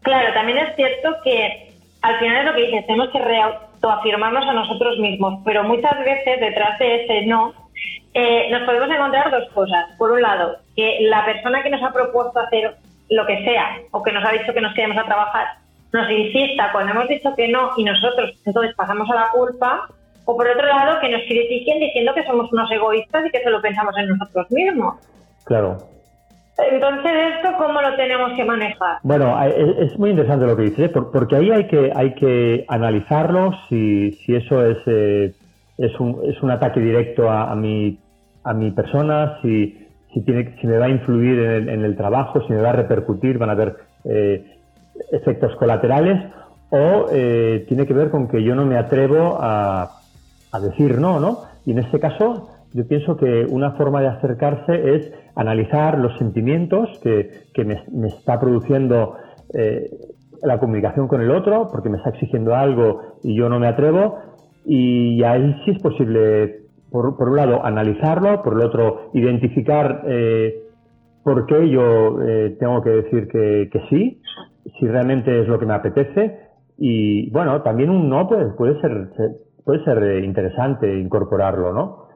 Claro, 0.01 0.33
también 0.33 0.57
es 0.57 0.75
cierto 0.75 1.15
que 1.23 1.71
al 2.01 2.19
final 2.19 2.37
es 2.37 2.45
lo 2.45 2.53
que 2.53 2.65
dices, 2.65 2.85
tenemos 2.85 3.09
que 3.09 3.19
reautoafirmarnos 3.19 4.45
a 4.45 4.53
nosotros 4.53 4.99
mismos, 4.99 5.39
pero 5.45 5.63
muchas 5.63 5.97
veces 5.99 6.39
detrás 6.39 6.77
de 6.79 7.03
ese 7.03 7.25
no 7.27 7.53
eh, 8.13 8.49
nos 8.51 8.63
podemos 8.63 8.89
encontrar 8.89 9.31
dos 9.31 9.49
cosas. 9.53 9.85
Por 9.97 10.11
un 10.11 10.21
lado, 10.21 10.57
que 10.75 10.99
la 11.01 11.25
persona 11.25 11.63
que 11.63 11.69
nos 11.69 11.83
ha 11.83 11.91
propuesto 11.91 12.39
hacer 12.39 12.75
lo 13.09 13.25
que 13.25 13.43
sea 13.43 13.77
o 13.91 14.03
que 14.03 14.11
nos 14.11 14.25
ha 14.25 14.31
dicho 14.31 14.53
que 14.53 14.61
nos 14.61 14.73
queremos 14.73 14.97
a 14.97 15.05
trabajar 15.05 15.47
nos 15.93 16.09
insista 16.11 16.71
cuando 16.71 16.91
hemos 16.91 17.07
dicho 17.07 17.33
que 17.35 17.47
no 17.47 17.71
y 17.77 17.83
nosotros 17.83 18.31
entonces 18.45 18.75
pasamos 18.75 19.09
a 19.09 19.15
la 19.15 19.29
culpa, 19.31 19.87
o 20.25 20.35
por 20.35 20.47
otro 20.47 20.67
lado 20.67 20.99
que 20.99 21.09
nos 21.09 21.21
critiquen 21.21 21.79
diciendo 21.79 22.13
que 22.13 22.25
somos 22.25 22.51
unos 22.51 22.69
egoístas 22.69 23.25
y 23.25 23.31
que 23.31 23.41
solo 23.43 23.61
pensamos 23.61 23.97
en 23.97 24.09
nosotros 24.09 24.51
mismos. 24.51 24.95
Claro. 25.45 25.77
Entonces, 26.57 27.11
¿esto 27.35 27.55
cómo 27.57 27.81
lo 27.81 27.95
tenemos 27.95 28.33
que 28.35 28.43
manejar? 28.43 28.97
Bueno, 29.03 29.37
es 29.43 29.97
muy 29.97 30.09
interesante 30.09 30.47
lo 30.47 30.57
que 30.57 30.63
dices, 30.63 30.89
¿eh? 30.89 30.89
porque 30.89 31.35
ahí 31.35 31.51
hay 31.51 31.67
que, 31.67 31.91
hay 31.95 32.15
que 32.15 32.65
analizarlo 32.67 33.51
si, 33.69 34.11
si 34.13 34.35
eso 34.35 34.65
es, 34.65 34.77
eh, 34.87 35.33
es, 35.77 35.99
un, 35.99 36.21
es 36.25 36.41
un 36.41 36.51
ataque 36.51 36.79
directo 36.79 37.29
a, 37.29 37.53
mi, 37.55 37.99
a 38.43 38.53
mi 38.53 38.71
persona, 38.71 39.39
si, 39.41 39.87
si, 40.13 40.21
tiene, 40.21 40.55
si 40.59 40.67
me 40.67 40.77
va 40.77 40.85
a 40.85 40.89
influir 40.89 41.39
en 41.39 41.83
el, 41.83 41.95
trabajo, 41.95 42.41
si 42.47 42.53
me 42.53 42.61
va 42.61 42.69
a 42.69 42.73
repercutir, 42.73 43.37
van 43.37 43.49
a 43.49 43.53
haber 43.53 43.77
eh, 44.05 44.45
efectos 45.11 45.55
colaterales, 45.57 46.23
o 46.69 47.05
tiene 47.09 47.85
que 47.85 47.93
ver 47.93 48.09
con 48.09 48.27
que 48.27 48.43
yo 48.43 48.53
no 48.53 48.65
me 48.65 48.77
atrevo 48.77 49.37
a, 49.39 49.89
a 50.51 50.59
decir 50.59 50.99
no, 50.99 51.19
¿no? 51.19 51.43
Y 51.65 51.71
en 51.71 51.79
este 51.79 51.99
caso, 51.99 52.49
yo 52.73 52.87
pienso 52.87 53.17
que 53.17 53.45
una 53.49 53.71
forma 53.71 54.01
de 54.01 54.07
acercarse 54.07 54.95
es 54.95 55.11
analizar 55.35 55.97
los 55.97 56.17
sentimientos 56.17 56.89
que, 57.01 57.65
me, 57.65 58.07
está 58.07 58.39
produciendo 58.39 59.15
eh, 59.53 59.89
la 60.43 60.59
comunicación 60.59 61.07
con 61.07 61.21
el 61.21 61.31
otro, 61.31 61.69
porque 61.71 61.89
me 61.89 61.97
está 61.97 62.09
exigiendo 62.11 62.55
algo 62.55 63.15
y 63.23 63.35
yo 63.35 63.49
no 63.49 63.59
me 63.59 63.67
atrevo, 63.67 64.19
y 64.69 65.23
ahí 65.23 65.55
sí 65.63 65.71
es 65.71 65.81
posible, 65.81 66.63
por, 66.91 67.05
un 67.05 67.35
lado, 67.35 67.65
analizarlo, 67.65 68.43
por 68.43 68.53
el 68.53 68.65
otro, 68.67 69.09
identificar 69.13 70.03
eh, 70.05 70.55
por 71.23 71.45
qué 71.45 71.69
yo 71.69 72.21
eh, 72.21 72.57
tengo 72.59 72.81
que 72.81 72.89
decir 72.89 73.27
que, 73.29 73.69
sí, 73.89 74.21
si 74.77 74.87
realmente 74.87 75.41
es 75.41 75.47
lo 75.47 75.57
que 75.57 75.65
me 75.65 75.73
apetece, 75.73 76.39
y 76.77 77.29
bueno, 77.31 77.61
también 77.61 77.89
un 77.89 78.09
no 78.09 78.27
puede, 78.27 78.51
puede 78.53 78.79
ser, 78.81 79.09
puede 79.63 79.83
ser 79.85 80.23
interesante 80.23 80.99
incorporarlo, 80.99 81.73
¿no? 81.73 82.07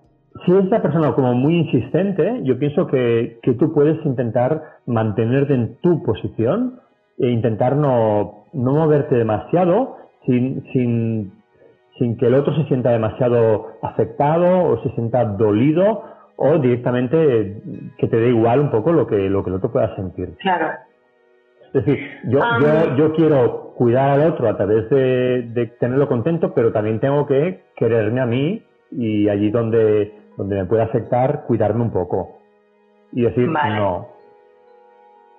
si 0.46 0.51
es 0.51 0.65
la 0.70 0.81
persona 0.81 1.13
como 1.13 1.34
muy 1.34 1.55
insistente, 1.55 2.41
yo 2.43 2.58
pienso 2.58 2.88
que, 2.88 3.39
que, 3.43 3.53
tú 3.53 3.74
puedes 3.74 4.03
intentar 4.05 4.79
mantenerte 4.86 5.53
en 5.53 5.77
tu 5.81 6.01
posición 6.03 6.79
e 7.17 7.29
intentar 7.29 7.75
no, 7.75 8.46
no 8.53 8.74
moverte 8.74 9.15
demasiado 9.15 9.98
sin, 10.25 10.63
sin, 10.72 11.34
sin, 12.01 12.17
que 12.17 12.27
el 12.27 12.34
otro 12.34 12.55
se 12.55 12.63
sienta 12.65 12.91
demasiado 12.91 13.77
afectado 13.81 14.63
o 14.63 14.81
se 14.84 14.89
sienta 14.96 15.24
dolido 15.25 16.03
o 16.36 16.58
directamente 16.58 17.62
que 17.98 18.08
te 18.08 18.17
dé 18.17 18.29
igual 18.29 18.60
un 18.60 18.72
poco 18.72 18.91
lo 18.91 19.05
que, 19.05 19.29
lo 19.29 19.43
que 19.43 19.51
el 19.51 19.58
otro 19.58 19.72
pueda 19.72 19.96
sentir. 19.96 20.36
Claro. 20.39 20.72
Es 21.74 21.86
decir, 21.86 22.00
yo, 22.25 22.39
yo, 22.60 22.96
yo 22.98 23.13
quiero 23.13 23.74
cuidar 23.75 24.10
al 24.10 24.31
otro 24.31 24.50
a 24.50 24.58
través 24.58 24.89
de, 24.89 25.43
de 25.53 25.67
tenerlo 25.79 26.08
contento, 26.08 26.53
pero 26.53 26.72
también 26.72 27.00
tengo 27.00 27.25
que 27.27 27.63
quererme 27.75 28.20
a 28.20 28.25
mí 28.25 28.63
y 28.91 29.29
allí 29.29 29.51
donde 29.51 30.22
donde 30.38 30.55
me 30.55 30.65
puede 30.65 30.81
afectar, 30.81 31.43
cuidarme 31.46 31.84
un 31.84 31.91
poco 31.91 32.39
y 33.12 33.24
decir 33.24 33.48
no. 33.48 34.08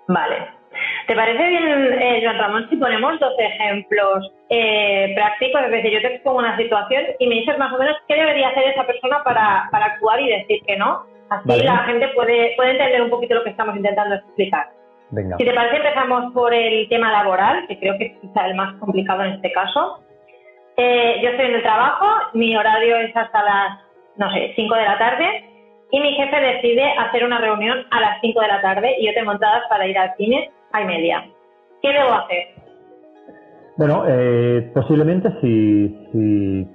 Vale. 0.08 0.61
¿Te 1.06 1.14
parece 1.14 1.48
bien, 1.48 1.98
eh, 2.00 2.20
Joan 2.22 2.38
Ramón, 2.38 2.66
si 2.70 2.76
ponemos 2.76 3.18
dos 3.18 3.34
ejemplos 3.38 4.32
eh, 4.48 5.12
prácticos? 5.14 5.62
Es 5.64 5.70
decir, 5.70 5.92
yo 5.92 6.00
te 6.00 6.14
expongo 6.14 6.38
una 6.38 6.56
situación 6.56 7.04
y 7.18 7.26
me 7.26 7.36
dices 7.36 7.58
más 7.58 7.72
o 7.72 7.78
menos 7.78 7.96
qué 8.06 8.14
debería 8.14 8.48
hacer 8.48 8.64
esa 8.68 8.86
persona 8.86 9.22
para, 9.24 9.68
para 9.70 9.86
actuar 9.86 10.20
y 10.20 10.28
decir 10.28 10.60
que 10.66 10.76
no. 10.76 11.04
Así 11.30 11.62
la 11.62 11.78
gente 11.84 12.08
puede, 12.08 12.54
puede 12.56 12.72
entender 12.72 13.02
un 13.02 13.10
poquito 13.10 13.34
lo 13.34 13.44
que 13.44 13.50
estamos 13.50 13.74
intentando 13.76 14.16
explicar. 14.16 14.68
Venga. 15.10 15.36
Si 15.38 15.44
te 15.44 15.54
parece, 15.54 15.76
empezamos 15.76 16.32
por 16.32 16.52
el 16.52 16.88
tema 16.88 17.10
laboral, 17.10 17.66
que 17.68 17.78
creo 17.78 17.96
que 17.98 18.06
es 18.06 18.12
quizá 18.20 18.46
el 18.46 18.54
más 18.54 18.74
complicado 18.78 19.24
en 19.24 19.32
este 19.32 19.50
caso. 19.52 20.02
Eh, 20.76 21.20
yo 21.22 21.30
estoy 21.30 21.46
en 21.46 21.54
el 21.54 21.62
trabajo, 21.62 22.06
mi 22.34 22.56
horario 22.56 22.96
es 22.96 23.14
hasta 23.16 23.42
las 23.42 23.78
no 24.16 24.30
sé, 24.32 24.52
5 24.54 24.74
de 24.74 24.84
la 24.84 24.98
tarde 24.98 25.44
y 25.90 26.00
mi 26.00 26.14
jefe 26.14 26.40
decide 26.40 26.84
hacer 26.98 27.24
una 27.24 27.38
reunión 27.38 27.86
a 27.90 28.00
las 28.00 28.20
5 28.20 28.40
de 28.40 28.48
la 28.48 28.60
tarde 28.60 28.96
y 28.98 29.06
yo 29.06 29.14
tengo 29.14 29.32
entradas 29.32 29.62
para 29.68 29.86
ir 29.86 29.98
al 29.98 30.14
cine 30.16 30.50
y 30.80 30.84
media. 30.84 31.24
¿Qué 31.82 31.88
debo 31.88 32.12
hacer? 32.12 32.62
Bueno, 33.76 34.04
eh, 34.06 34.70
posiblemente 34.74 35.30
si, 35.40 36.68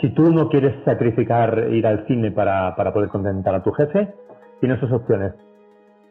si, 0.00 0.08
tú 0.10 0.30
no 0.30 0.48
quieres 0.48 0.74
sacrificar 0.84 1.68
ir 1.70 1.86
al 1.86 2.06
cine 2.06 2.30
para, 2.30 2.76
para 2.76 2.92
poder 2.92 3.08
contentar 3.08 3.54
a 3.54 3.62
tu 3.62 3.72
jefe, 3.72 4.08
tienes 4.60 4.80
dos 4.80 4.92
opciones. 4.92 5.32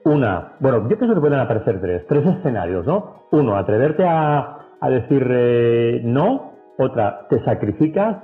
Una, 0.03 0.53
bueno, 0.59 0.89
yo 0.89 0.97
pienso 0.97 1.13
que 1.13 1.21
pueden 1.21 1.39
aparecer 1.39 1.79
tres, 1.81 2.05
tres 2.07 2.25
escenarios, 2.25 2.85
¿no? 2.85 3.23
Uno, 3.31 3.55
atreverte 3.55 4.05
a, 4.05 4.57
a 4.79 4.89
decir 4.89 5.25
eh, 5.29 6.01
no. 6.03 6.53
Otra, 6.79 7.27
te 7.29 7.43
sacrificas 7.43 8.17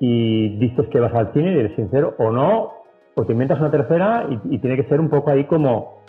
y 0.00 0.56
dices 0.56 0.88
que 0.88 0.98
vas 0.98 1.14
al 1.14 1.32
cine 1.32 1.52
y 1.52 1.58
eres 1.58 1.76
sincero 1.76 2.14
o 2.18 2.30
no, 2.30 2.72
o 3.14 3.26
te 3.26 3.32
inventas 3.32 3.60
una 3.60 3.70
tercera 3.70 4.26
y, 4.48 4.58
tiene 4.58 4.76
que 4.76 4.88
ser 4.88 4.98
un 4.98 5.10
poco 5.10 5.30
ahí 5.30 5.44
como, 5.44 6.02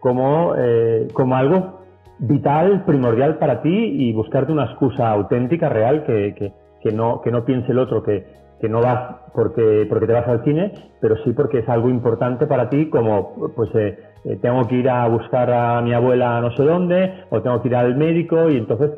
como, 0.00 0.54
eh, 0.56 1.08
como 1.12 1.36
algo 1.36 1.80
vital, 2.18 2.84
primordial 2.84 3.38
para 3.38 3.62
ti 3.62 3.68
y 3.68 4.12
buscarte 4.12 4.52
una 4.52 4.64
excusa 4.64 5.10
auténtica, 5.10 5.68
real, 5.68 6.04
que, 6.04 6.34
que, 6.34 6.52
que 6.80 6.92
no, 6.92 7.20
que 7.20 7.30
no 7.30 7.44
piense 7.44 7.72
el 7.72 7.78
otro 7.78 8.02
que, 8.02 8.24
que 8.60 8.68
no 8.68 8.80
vas 8.80 9.16
porque, 9.34 9.86
porque 9.88 10.06
te 10.06 10.12
vas 10.12 10.26
al 10.26 10.42
cine, 10.44 10.72
pero 11.00 11.16
sí 11.24 11.32
porque 11.32 11.60
es 11.60 11.68
algo 11.68 11.88
importante 11.88 12.46
para 12.46 12.68
ti, 12.68 12.88
como 12.88 13.52
pues 13.54 13.70
eh, 13.74 13.98
eh, 14.24 14.38
tengo 14.42 14.66
que 14.66 14.76
ir 14.76 14.90
a 14.90 15.06
buscar 15.06 15.50
a 15.50 15.80
mi 15.80 15.92
abuela 15.92 16.40
no 16.40 16.50
sé 16.56 16.64
dónde, 16.64 17.24
o 17.30 17.40
tengo 17.40 17.62
que 17.62 17.68
ir 17.68 17.76
al 17.76 17.96
médico, 17.96 18.48
y 18.50 18.56
entonces 18.56 18.90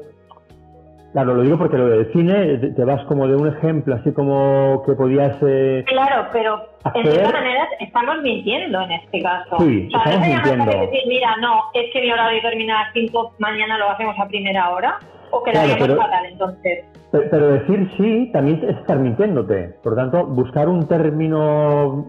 Claro, 1.13 1.35
lo 1.35 1.43
digo 1.43 1.59
porque 1.59 1.77
lo 1.77 1.89
del 1.89 2.13
cine 2.13 2.57
te 2.57 2.85
vas 2.85 3.05
como 3.07 3.27
de 3.27 3.35
un 3.35 3.49
ejemplo, 3.49 3.97
así 3.97 4.13
como 4.13 4.83
que 4.87 4.93
podías. 4.93 5.37
Eh, 5.43 5.85
claro, 5.89 6.29
pero 6.33 6.69
en 6.95 7.03
cierta 7.03 7.33
manera 7.33 7.69
estamos 7.81 8.23
mintiendo 8.23 8.81
en 8.83 8.93
este 8.93 9.21
caso. 9.21 9.57
Sí, 9.59 9.89
o 9.89 9.91
sea, 9.91 10.13
estamos 10.13 10.29
mintiendo. 10.29 10.65
decir, 10.67 11.01
mira, 11.09 11.37
no, 11.41 11.63
es 11.75 11.93
que 11.93 12.01
mi 12.01 12.13
horario 12.13 12.41
termina 12.43 12.81
a 12.81 12.85
las 12.85 12.93
5, 12.93 13.35
mañana 13.39 13.77
lo 13.79 13.91
hacemos 13.91 14.15
a 14.21 14.29
primera 14.29 14.71
hora, 14.71 14.99
o 15.33 15.43
que 15.43 15.51
claro, 15.51 15.75
pero, 15.81 15.97
fatal 15.97 16.27
entonces. 16.27 16.85
Pero, 17.11 17.49
decir 17.55 17.91
sí 17.97 18.31
también 18.33 18.63
es 18.63 18.77
estar 18.77 18.97
mintiéndote. 18.99 19.75
Por 19.83 19.97
tanto, 19.97 20.27
buscar 20.27 20.69
un 20.69 20.87
término 20.87 22.07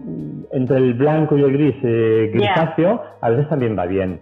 entre 0.52 0.76
el 0.76 0.94
blanco 0.94 1.36
y 1.36 1.42
el 1.42 1.52
gris, 1.52 1.74
eh, 1.82 2.30
grisáceo, 2.32 3.02
a 3.20 3.30
veces 3.30 3.48
también 3.48 3.76
va 3.76 3.86
bien. 3.86 4.20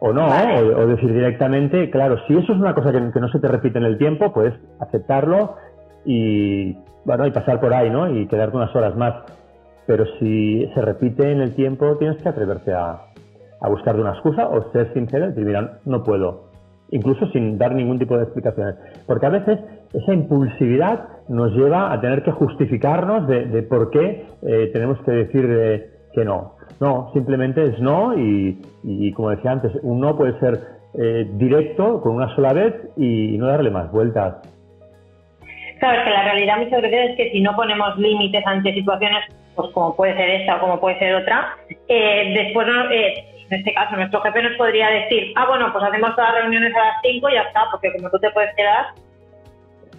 O 0.00 0.12
no, 0.12 0.26
o, 0.26 0.86
decir 0.86 1.12
directamente, 1.12 1.90
claro, 1.90 2.18
si 2.26 2.34
eso 2.34 2.52
es 2.52 2.58
una 2.58 2.74
cosa 2.74 2.92
que, 2.92 3.00
no 3.00 3.28
se 3.28 3.40
te 3.40 3.48
repite 3.48 3.78
en 3.78 3.84
el 3.84 3.98
tiempo, 3.98 4.32
puedes 4.32 4.54
aceptarlo 4.78 5.56
y, 6.04 6.76
bueno, 7.04 7.26
y 7.26 7.32
pasar 7.32 7.60
por 7.60 7.74
ahí, 7.74 7.90
¿no? 7.90 8.08
Y 8.08 8.28
quedarte 8.28 8.56
unas 8.56 8.74
horas 8.76 8.96
más. 8.96 9.14
Pero 9.86 10.04
si 10.18 10.70
se 10.74 10.82
repite 10.82 11.32
en 11.32 11.40
el 11.40 11.54
tiempo, 11.54 11.96
tienes 11.96 12.22
que 12.22 12.28
atreverte 12.28 12.72
a, 12.72 13.08
a 13.60 13.68
buscar 13.68 13.96
de 13.96 14.02
una 14.02 14.12
excusa 14.12 14.48
o 14.48 14.70
ser 14.72 14.92
sincero 14.92 15.26
y 15.26 15.28
decir, 15.30 15.44
mira, 15.44 15.80
no 15.84 16.02
puedo. 16.04 16.48
Incluso 16.90 17.26
sin 17.32 17.58
dar 17.58 17.74
ningún 17.74 17.98
tipo 17.98 18.16
de 18.16 18.24
explicaciones. 18.24 18.76
Porque 19.06 19.26
a 19.26 19.30
veces 19.30 19.58
esa 19.92 20.14
impulsividad 20.14 21.08
nos 21.28 21.52
lleva 21.52 21.92
a 21.92 22.00
tener 22.00 22.22
que 22.22 22.30
justificarnos 22.32 23.26
de, 23.26 23.62
por 23.64 23.90
qué 23.90 24.26
eh, 24.42 24.70
tenemos 24.72 24.98
que 25.02 25.10
decir 25.10 25.46
eh, 25.48 25.90
que 26.18 26.24
no. 26.24 26.56
No, 26.80 27.10
simplemente 27.12 27.64
es 27.64 27.80
no 27.80 28.14
y, 28.16 29.12
como 29.12 29.30
decía 29.30 29.52
antes, 29.52 29.72
un 29.82 30.00
no 30.00 30.16
puede 30.16 30.38
ser 30.38 30.60
eh, 30.98 31.26
directo 31.32 32.00
con 32.00 32.16
una 32.16 32.34
sola 32.34 32.52
vez 32.52 32.74
y 32.96 33.36
no 33.38 33.46
darle 33.46 33.70
más 33.70 33.90
vueltas. 33.90 34.36
Claro, 35.80 35.98
es 35.98 36.04
que 36.04 36.10
la 36.10 36.24
realidad 36.24 36.58
muchas 36.58 36.82
veces 36.82 37.10
es 37.10 37.16
que 37.16 37.30
si 37.30 37.40
no 37.40 37.54
ponemos 37.54 37.96
límites 37.98 38.44
ante 38.46 38.72
situaciones, 38.74 39.24
pues 39.54 39.70
como 39.72 39.94
puede 39.94 40.16
ser 40.16 40.28
esta 40.30 40.56
o 40.56 40.60
como 40.60 40.80
puede 40.80 40.98
ser 40.98 41.14
otra, 41.14 41.56
eh, 41.88 42.32
después, 42.34 42.66
eh, 42.90 43.24
en 43.50 43.58
este 43.58 43.74
caso, 43.74 43.96
nuestro 43.96 44.20
jefe 44.20 44.42
nos 44.42 44.56
podría 44.56 44.88
decir, 44.88 45.32
ah, 45.36 45.46
bueno, 45.48 45.72
pues 45.72 45.84
hacemos 45.84 46.14
todas 46.14 46.32
las 46.32 46.42
reuniones 46.42 46.74
a 46.74 46.78
las 46.78 46.94
5 47.02 47.28
y 47.28 47.34
ya 47.34 47.42
está, 47.42 47.62
porque 47.70 47.92
como 47.92 48.10
tú 48.10 48.18
te 48.18 48.30
puedes 48.30 48.54
quedar. 48.56 48.86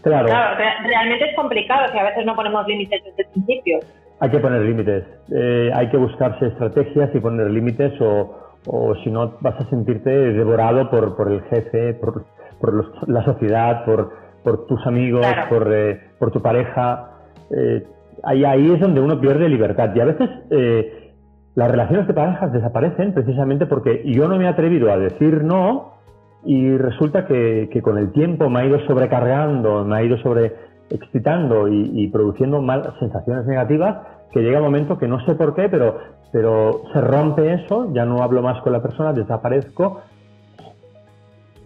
Claro. 0.04 0.28
Claro, 0.28 0.58
realmente 0.84 1.30
es 1.30 1.36
complicado 1.36 1.92
si 1.92 1.98
a 1.98 2.04
veces 2.04 2.26
no 2.26 2.36
ponemos 2.36 2.66
límites 2.68 3.04
desde 3.04 3.24
el 3.24 3.30
principio. 3.30 3.80
Hay 4.20 4.30
que 4.30 4.40
poner 4.40 4.62
límites. 4.62 5.06
Eh, 5.32 5.72
hay 5.74 5.90
que 5.90 5.98
buscarse 5.98 6.48
estrategias 6.48 7.10
y 7.14 7.20
poner 7.20 7.50
límites 7.50 7.94
o, 8.02 8.36
o 8.68 8.96
si 9.04 9.10
no 9.12 9.38
vas 9.42 9.60
a 9.60 9.70
sentirte 9.70 10.10
devorado 10.10 10.90
por, 10.90 11.16
por 11.16 11.32
el 11.32 11.42
jefe, 11.44 11.94
por, 11.94 12.26
por 12.60 13.10
la 13.10 13.24
sociedad, 13.24 13.86
por, 13.86 14.12
por 14.44 14.68
tus 14.68 14.86
amigos, 14.86 15.26
por, 15.50 15.74
eh, 15.74 16.00
por 16.18 16.32
tu 16.32 16.42
pareja. 16.42 17.12
Eh, 17.56 17.84
ahí, 18.24 18.44
ahí 18.46 18.72
es 18.72 18.80
donde 18.80 19.02
uno 19.02 19.20
pierde 19.20 19.50
libertad. 19.50 19.92
Y 19.96 20.00
a 20.00 20.06
veces 20.06 20.30
eh, 20.52 21.14
las 21.56 21.72
relaciones 21.72 22.08
de 22.08 22.14
parejas 22.14 22.52
desaparecen 22.52 23.14
precisamente 23.14 23.66
porque 23.66 24.04
yo 24.06 24.28
no 24.28 24.38
me 24.38 24.46
he 24.46 24.48
atrevido 24.48 24.92
a 24.92 24.98
decir 24.98 25.44
no 25.44 25.94
y 26.46 26.78
resulta 26.78 27.26
que, 27.26 27.70
que 27.72 27.82
con 27.82 27.98
el 27.98 28.12
tiempo 28.12 28.50
me 28.50 28.60
ha 28.60 28.66
ido 28.66 28.80
sobrecargando, 28.88 29.84
me 29.84 29.98
ha 29.98 30.04
ido 30.04 30.18
sobre 30.20 30.54
excitando 30.90 31.68
y, 31.68 32.08
produciendo 32.10 32.62
mal, 32.62 32.94
sensaciones 33.00 33.46
negativas 33.46 33.98
que 34.32 34.42
llega 34.42 34.60
un 34.60 34.66
momento 34.66 34.98
que 34.98 35.08
no 35.08 35.24
sé 35.26 35.36
por 35.36 35.56
qué, 35.56 35.70
pero, 35.70 36.00
pero 36.32 36.84
se 36.94 37.02
rompe 37.02 37.54
eso, 37.54 37.92
ya 37.94 38.06
no 38.06 38.22
hablo 38.22 38.42
más 38.42 38.62
con 38.62 38.74
la 38.74 38.82
persona, 38.82 39.14
desaparezco 39.14 40.02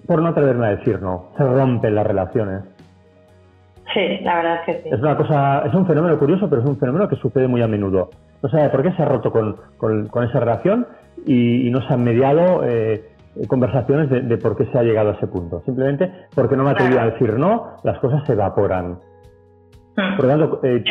por 0.07 0.21
no 0.21 0.29
atreverme 0.29 0.67
a 0.67 0.75
decir 0.75 1.01
no. 1.01 1.29
Se 1.37 1.43
rompen 1.43 1.95
las 1.95 2.05
relaciones. 2.05 2.63
Sí, 3.93 4.19
la 4.23 4.35
verdad 4.35 4.55
es 4.55 4.65
que 4.65 4.83
sí. 4.83 4.89
Es 4.91 4.99
una 4.99 5.15
cosa, 5.15 5.63
es 5.65 5.73
un 5.73 5.85
fenómeno 5.85 6.17
curioso, 6.17 6.49
pero 6.49 6.61
es 6.61 6.67
un 6.67 6.77
fenómeno 6.77 7.07
que 7.07 7.15
sucede 7.17 7.47
muy 7.47 7.61
a 7.61 7.67
menudo. 7.67 8.09
No 8.41 8.49
sabe 8.49 8.69
por 8.69 8.81
qué 8.83 8.91
se 8.93 9.03
ha 9.03 9.05
roto 9.05 9.31
con, 9.31 9.57
con, 9.77 10.23
esa 10.23 10.39
relación 10.39 10.87
y, 11.25 11.69
no 11.69 11.81
se 11.81 11.93
han 11.93 12.03
mediado 12.03 12.63
eh, 12.65 13.09
conversaciones 13.47 14.09
de, 14.09 14.37
por 14.37 14.57
qué 14.57 14.65
se 14.65 14.77
ha 14.77 14.83
llegado 14.83 15.11
a 15.11 15.13
ese 15.13 15.27
punto. 15.27 15.61
Simplemente 15.65 16.11
porque 16.33 16.57
no 16.57 16.63
me 16.63 16.71
atreví 16.71 16.97
a 16.97 17.05
decir 17.05 17.37
no, 17.37 17.77
las 17.83 17.99
cosas 17.99 18.23
se 18.25 18.33
evaporan. 18.33 18.97
Hmm. 19.95 20.15
Por 20.15 20.25
lo 20.25 20.31
tanto, 20.31 20.59
eh, 20.63 20.83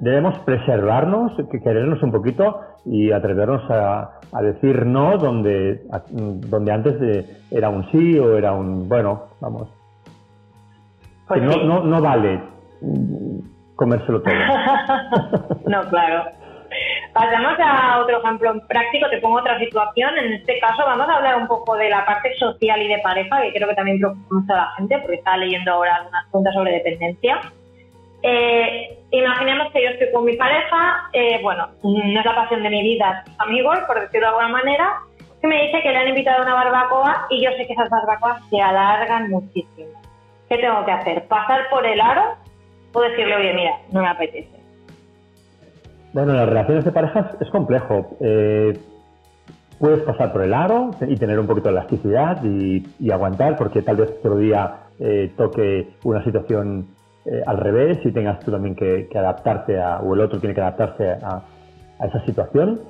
debemos, 0.00 0.38
preservarnos, 0.40 1.32
querernos 1.50 2.02
un 2.02 2.12
poquito 2.12 2.60
y 2.84 3.10
atrevernos 3.10 3.68
a, 3.70 4.20
decir 4.42 4.84
no 4.86 5.16
donde, 5.18 5.82
donde 6.10 6.72
antes 6.72 7.44
era 7.50 7.68
un 7.68 7.90
sí 7.90 8.18
o 8.18 8.36
era 8.36 8.52
un 8.52 8.88
bueno, 8.88 9.24
vamos. 9.40 9.68
Pues 11.26 11.42
no, 11.42 11.82
no, 11.82 12.00
vale 12.00 12.40
comérselo 13.76 14.22
todo. 14.22 14.34
no, 15.66 15.88
claro. 15.88 16.30
Pasamos 17.12 17.54
a 17.60 18.00
otro 18.00 18.18
ejemplo 18.18 18.52
práctico, 18.66 19.08
te 19.08 19.20
pongo 19.20 19.38
otra 19.38 19.58
situación. 19.58 20.10
En 20.18 20.32
este 20.34 20.58
caso 20.58 20.82
vamos 20.84 21.08
a 21.08 21.16
hablar 21.16 21.36
un 21.36 21.46
poco 21.46 21.76
de 21.76 21.88
la 21.88 22.04
parte 22.04 22.34
social 22.36 22.82
y 22.82 22.88
de 22.88 22.98
pareja, 22.98 23.40
que 23.42 23.52
creo 23.52 23.68
que 23.68 23.74
también 23.74 23.98
preocupa 23.98 24.34
mucho 24.34 24.52
a 24.52 24.56
la 24.56 24.70
gente, 24.76 24.98
porque 24.98 25.16
está 25.16 25.36
leyendo 25.36 25.72
ahora 25.72 25.96
algunas 25.96 26.24
preguntas 26.24 26.54
sobre 26.54 26.72
dependencia. 26.72 27.40
Eh, 28.26 29.04
imaginemos 29.10 29.70
que 29.70 29.82
yo 29.82 29.90
estoy 29.90 30.10
con 30.10 30.24
mi 30.24 30.34
pareja, 30.34 31.10
eh, 31.12 31.40
bueno, 31.42 31.68
no 31.82 32.20
es 32.20 32.24
la 32.24 32.34
pasión 32.34 32.62
de 32.62 32.70
mi 32.70 32.82
vida, 32.82 33.22
amigos, 33.36 33.78
por 33.86 34.00
decirlo 34.00 34.28
de 34.28 34.28
alguna 34.28 34.48
manera, 34.48 34.94
que 35.42 35.46
me 35.46 35.66
dice 35.66 35.82
que 35.82 35.90
le 35.90 35.98
han 35.98 36.08
invitado 36.08 36.38
a 36.38 36.46
una 36.46 36.54
barbacoa 36.54 37.26
y 37.28 37.44
yo 37.44 37.50
sé 37.50 37.66
que 37.66 37.74
esas 37.74 37.90
barbacoas 37.90 38.40
se 38.48 38.58
alargan 38.58 39.28
muchísimo. 39.28 39.90
¿Qué 40.48 40.56
tengo 40.56 40.86
que 40.86 40.92
hacer? 40.92 41.28
¿Pasar 41.28 41.68
por 41.68 41.84
el 41.84 42.00
aro 42.00 42.36
o 42.94 43.00
decirle, 43.02 43.36
oye, 43.36 43.52
mira, 43.52 43.72
no 43.92 44.00
me 44.00 44.08
apetece? 44.08 44.58
Bueno, 46.14 46.32
las 46.32 46.48
relaciones 46.48 46.86
de 46.86 46.92
parejas 46.92 47.26
es 47.42 47.50
complejo. 47.50 48.16
Eh, 48.22 48.72
puedes 49.78 50.02
pasar 50.04 50.32
por 50.32 50.42
el 50.44 50.54
aro 50.54 50.92
y 51.06 51.16
tener 51.16 51.38
un 51.38 51.46
poquito 51.46 51.68
de 51.68 51.74
elasticidad 51.74 52.42
y, 52.42 53.10
aguantar, 53.10 53.56
porque 53.58 53.82
tal 53.82 53.96
vez 53.96 54.08
otro 54.18 54.38
día 54.38 54.78
toque 55.36 55.88
una 56.04 56.24
situación 56.24 56.93
eh, 57.26 57.42
al 57.46 57.56
revés 57.56 57.98
y 58.04 58.12
tengas 58.12 58.40
tú 58.40 58.50
también 58.50 58.74
que, 58.74 59.08
adaptarte 59.14 59.80
a, 59.80 60.00
o 60.00 60.14
el 60.14 60.20
otro 60.20 60.38
tiene 60.40 60.54
que 60.54 60.60
adaptarse 60.60 61.08
a, 61.10 61.42
esa 62.04 62.24
situación. 62.26 62.80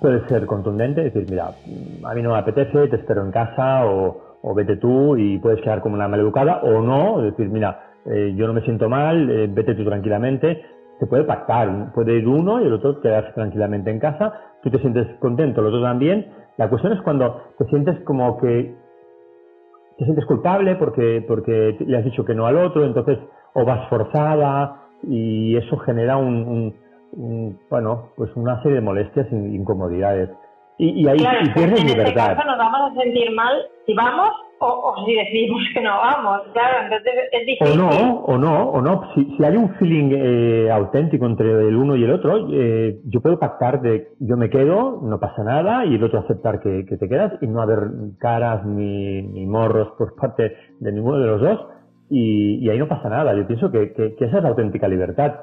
Puede 0.00 0.26
ser 0.28 0.44
contundente, 0.44 1.02
decir, 1.02 1.26
mira, 1.30 1.52
a 2.04 2.14
mí 2.14 2.22
no 2.22 2.32
me 2.32 2.38
apetece, 2.38 2.88
te 2.88 2.96
espero 2.96 3.24
en 3.24 3.30
casa 3.30 3.86
o, 3.86 4.54
vete 4.54 4.76
tú 4.76 5.16
y 5.16 5.38
puedes 5.38 5.62
quedar 5.62 5.80
como 5.80 5.94
una 5.94 6.08
maleducada 6.08 6.60
o 6.62 6.82
no, 6.82 7.22
decir, 7.22 7.48
mira, 7.48 7.92
eh, 8.04 8.34
yo 8.36 8.46
no 8.46 8.52
me 8.52 8.60
siento 8.62 8.88
mal, 8.88 9.30
eh, 9.30 9.48
vete 9.48 9.74
tú 9.74 9.84
tranquilamente. 9.84 10.62
Se 10.98 11.06
puede 11.06 11.24
pactar, 11.24 11.92
puede 11.94 12.18
ir 12.18 12.28
uno 12.28 12.60
y 12.60 12.66
el 12.66 12.72
otro 12.74 13.00
quedarse 13.00 13.32
tranquilamente 13.32 13.90
en 13.90 13.98
casa, 13.98 14.32
tú 14.62 14.70
te 14.70 14.78
sientes 14.78 15.06
contento, 15.20 15.60
el 15.60 15.68
otro 15.68 15.82
también. 15.82 16.26
La 16.58 16.68
cuestión 16.68 16.92
es 16.92 17.00
cuando 17.00 17.40
te 17.56 17.64
sientes 17.66 17.98
como 18.00 18.38
que 18.38 18.74
te 19.98 20.04
sientes 20.04 20.24
culpable 20.26 20.76
porque, 20.76 21.24
porque 21.26 21.76
le 21.80 21.98
has 21.98 22.04
dicho 22.04 22.24
que 22.24 22.34
no 22.34 22.46
al 22.46 22.56
otro, 22.56 22.84
entonces 22.84 23.18
o 23.54 23.64
vas 23.64 23.88
forzada 23.88 24.82
y 25.02 25.56
eso 25.56 25.76
genera 25.78 26.16
un, 26.16 26.74
bueno, 27.70 28.10
pues 28.16 28.30
una 28.36 28.62
serie 28.62 28.76
de 28.76 28.80
molestias 28.82 29.26
e 29.30 29.36
incomodidades. 29.36 30.30
Y, 30.78 31.06
ahí 31.06 31.18
claro, 31.18 31.38
pierdes 31.54 31.80
en 31.80 31.86
libertad. 31.86 32.32
Este 32.32 32.36
caso 32.36 32.48
nos 32.48 32.58
vamos 32.58 32.90
a 32.90 33.02
sentir 33.02 33.30
mal 33.32 33.54
si 33.86 33.94
vamos 33.94 34.30
o, 34.62 34.94
si 35.04 35.14
decidimos 35.14 35.60
que 35.74 35.80
no 35.80 35.90
vamos, 35.90 36.42
claro, 36.52 36.84
entonces 36.84 37.12
es 37.32 37.46
difícil. 37.46 37.80
O 37.80 37.90
no, 37.90 38.14
o 38.20 38.38
no, 38.38 38.70
o 38.70 38.80
no. 38.80 39.12
Si, 39.14 39.24
si 39.36 39.44
hay 39.44 39.56
un 39.56 39.74
feeling 39.74 40.10
eh, 40.12 40.70
auténtico 40.70 41.26
entre 41.26 41.50
el 41.50 41.76
uno 41.76 41.96
y 41.96 42.04
el 42.04 42.12
otro, 42.12 42.48
eh, 42.52 43.00
yo 43.04 43.20
puedo 43.20 43.38
pactar 43.38 43.80
de 43.80 44.08
yo 44.20 44.36
me 44.36 44.50
quedo, 44.50 45.00
no 45.02 45.18
pasa 45.18 45.42
nada, 45.42 45.84
y 45.84 45.96
el 45.96 46.04
otro 46.04 46.20
aceptar 46.20 46.60
que, 46.60 46.84
te 46.84 47.08
quedas 47.08 47.32
y 47.40 47.46
no 47.46 47.60
haber 47.60 47.78
caras 48.18 48.64
ni, 48.64 49.22
ni, 49.22 49.46
morros 49.46 49.88
por 49.98 50.14
parte 50.14 50.56
de 50.78 50.92
ninguno 50.92 51.18
de 51.18 51.26
los 51.26 51.40
dos, 51.40 51.66
y, 52.08 52.68
ahí 52.68 52.78
no 52.78 52.88
pasa 52.88 53.08
nada. 53.08 53.34
Yo 53.34 53.46
pienso 53.46 53.70
que, 53.70 53.92
que, 53.92 54.14
esa 54.18 54.36
es 54.36 54.42
la 54.42 54.50
auténtica 54.50 54.86
libertad. 54.86 55.34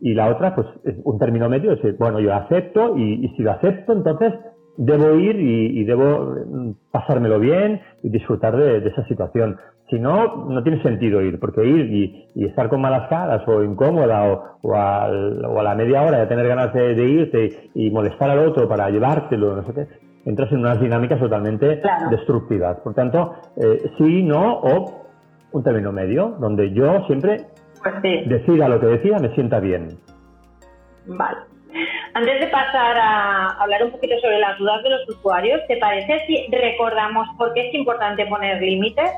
Y 0.00 0.14
la 0.14 0.28
otra, 0.30 0.54
pues, 0.54 0.66
es 0.84 0.96
un 1.04 1.18
término 1.18 1.48
medio, 1.48 1.72
es, 1.72 1.98
bueno, 1.98 2.18
yo 2.20 2.34
acepto, 2.34 2.96
y, 2.96 3.24
y 3.24 3.28
si 3.36 3.42
lo 3.42 3.52
acepto, 3.52 3.92
entonces 3.92 4.32
debo 4.76 5.14
ir 5.16 5.36
y, 5.38 5.84
debo 5.84 6.34
mm, 6.46 6.70
pasármelo 6.90 7.38
bien 7.38 7.80
y 8.02 8.10
disfrutar 8.10 8.56
de, 8.56 8.78
esa 8.88 9.04
situación. 9.06 9.58
Si 9.90 9.98
no, 9.98 10.46
no 10.48 10.62
tiene 10.62 10.82
sentido 10.82 11.20
ir, 11.20 11.38
porque 11.38 11.64
ir 11.64 12.26
y, 12.34 12.44
estar 12.46 12.68
con 12.68 12.80
malas 12.80 13.08
caras 13.08 13.46
o 13.46 13.62
incómoda 13.62 14.24
o, 14.62 14.74
a 14.74 15.62
la 15.62 15.74
media 15.74 16.02
hora 16.02 16.20
de 16.20 16.26
tener 16.26 16.48
ganas 16.48 16.72
de, 16.72 16.92
irte 16.94 17.70
y 17.74 17.90
molestar 17.90 18.30
al 18.30 18.38
otro 18.38 18.68
para 18.68 18.88
llevártelo, 18.90 19.56
no 19.56 19.66
sé 19.66 19.74
qué, 19.74 19.86
entras 20.24 20.50
en 20.52 20.58
unas 20.58 20.80
dinámicas 20.80 21.20
totalmente 21.20 21.82
destructivas. 22.10 22.78
Por 22.80 22.94
tanto, 22.94 23.34
eh, 23.56 23.90
sí, 23.98 24.22
no 24.22 24.60
o 24.60 25.02
un 25.52 25.62
término 25.62 25.92
medio, 25.92 26.36
donde 26.40 26.72
yo 26.72 27.04
siempre 27.06 27.46
pues 27.82 27.94
decida 28.02 28.68
lo 28.68 28.80
que 28.80 28.86
decida, 28.86 29.18
me 29.18 29.34
sienta 29.34 29.60
bien. 29.60 29.88
Vale. 31.06 31.51
Antes 32.14 32.40
de 32.40 32.46
pasar 32.48 32.98
a 32.98 33.50
hablar 33.62 33.84
un 33.84 33.92
poquito 33.92 34.14
sobre 34.20 34.38
las 34.38 34.58
dudas 34.58 34.82
de 34.82 34.90
los 34.90 35.08
usuarios, 35.08 35.60
¿te 35.66 35.78
parece 35.78 36.26
si 36.26 36.46
recordamos 36.50 37.26
por 37.38 37.54
qué 37.54 37.68
es 37.68 37.74
importante 37.74 38.26
poner 38.26 38.60
límites? 38.60 39.10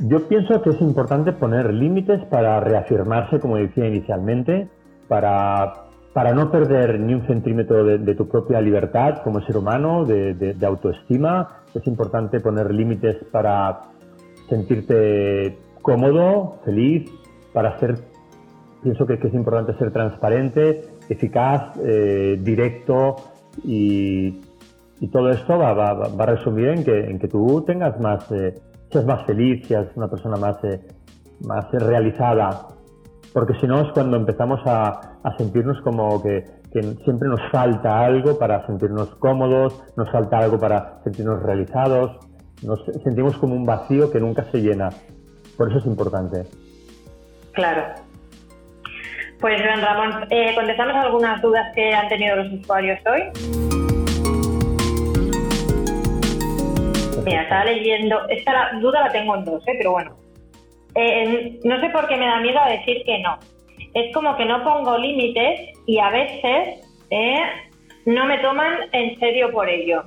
Yo 0.00 0.28
pienso 0.28 0.60
que 0.60 0.70
es 0.70 0.80
importante 0.82 1.32
poner 1.32 1.72
límites 1.72 2.22
para 2.26 2.60
reafirmarse, 2.60 3.40
como 3.40 3.56
decía 3.56 3.86
inicialmente, 3.86 4.68
para, 5.08 5.86
para 6.12 6.34
no 6.34 6.50
perder 6.50 7.00
ni 7.00 7.14
un 7.14 7.26
centímetro 7.26 7.84
de, 7.84 8.14
tu 8.14 8.28
propia 8.28 8.60
libertad 8.60 9.22
como 9.24 9.40
ser 9.40 9.56
humano, 9.56 10.04
de, 10.04 10.56
autoestima. 10.62 11.62
Es 11.74 11.86
importante 11.86 12.38
poner 12.40 12.72
límites 12.72 13.16
para 13.32 13.80
sentirte 14.48 15.56
cómodo, 15.80 16.60
feliz, 16.64 17.10
para 17.54 17.78
ser 17.78 17.96
pienso 18.82 19.06
que, 19.06 19.14
es 19.14 19.34
importante 19.34 19.74
ser 19.78 19.90
transparente, 19.92 20.84
eficaz, 21.08 21.76
eh, 21.84 22.38
directo 22.40 23.16
y, 23.64 24.40
todo 25.12 25.30
esto 25.30 25.56
va, 25.56 25.90
a 25.90 26.26
resumir 26.26 26.68
en 26.68 27.18
que, 27.18 27.28
tú 27.28 27.62
tengas 27.66 27.98
más, 28.00 28.30
eh, 28.32 28.54
seas 28.90 29.04
más 29.04 29.24
feliz, 29.26 29.66
seas 29.66 29.86
una 29.94 30.08
persona 30.08 30.36
más, 30.36 30.62
eh, 30.64 30.80
más 31.40 31.70
realizada, 31.70 32.66
porque 33.32 33.54
si 33.60 33.66
no 33.66 33.80
es 33.80 33.92
cuando 33.92 34.16
empezamos 34.16 34.60
a, 34.66 35.18
sentirnos 35.36 35.80
como 35.82 36.20
que, 36.22 36.44
siempre 37.04 37.28
nos 37.28 37.40
falta 37.50 38.00
algo 38.04 38.38
para 38.38 38.66
sentirnos 38.66 39.14
cómodos, 39.16 39.80
nos 39.96 40.10
falta 40.10 40.38
algo 40.38 40.58
para 40.58 41.00
sentirnos 41.04 41.42
realizados, 41.42 42.18
nos 42.62 42.84
sentimos 43.04 43.38
como 43.38 43.54
un 43.54 43.64
vacío 43.64 44.10
que 44.10 44.20
nunca 44.20 44.44
se 44.50 44.60
llena. 44.60 44.90
Por 45.56 45.70
eso 45.70 45.78
es 45.78 45.86
importante. 45.86 46.44
Claro, 47.52 47.94
pues 49.40 49.62
Ramón, 49.62 50.26
eh, 50.30 50.52
contestamos 50.54 50.96
algunas 50.96 51.40
dudas 51.40 51.66
que 51.74 51.94
han 51.94 52.08
tenido 52.08 52.36
los 52.36 52.52
usuarios 52.52 52.98
hoy. 53.06 53.22
Mira, 57.24 57.42
estaba 57.42 57.64
leyendo, 57.64 58.28
esta 58.28 58.72
duda 58.80 59.02
la 59.06 59.12
tengo 59.12 59.36
en 59.36 59.44
dos, 59.44 59.66
¿eh? 59.68 59.74
pero 59.78 59.92
bueno. 59.92 60.16
Eh, 60.94 61.60
no 61.64 61.80
sé 61.80 61.90
por 61.90 62.08
qué 62.08 62.16
me 62.16 62.26
da 62.26 62.40
miedo 62.40 62.58
a 62.58 62.70
decir 62.70 63.02
que 63.04 63.18
no. 63.20 63.38
Es 63.94 64.12
como 64.14 64.36
que 64.36 64.44
no 64.44 64.64
pongo 64.64 64.98
límites 64.98 65.60
y 65.86 65.98
a 65.98 66.10
veces 66.10 66.80
eh, 67.10 67.40
no 68.06 68.26
me 68.26 68.38
toman 68.38 68.78
en 68.92 69.18
serio 69.18 69.50
por 69.52 69.68
ello. 69.68 70.02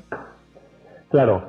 Claro, 1.09 1.43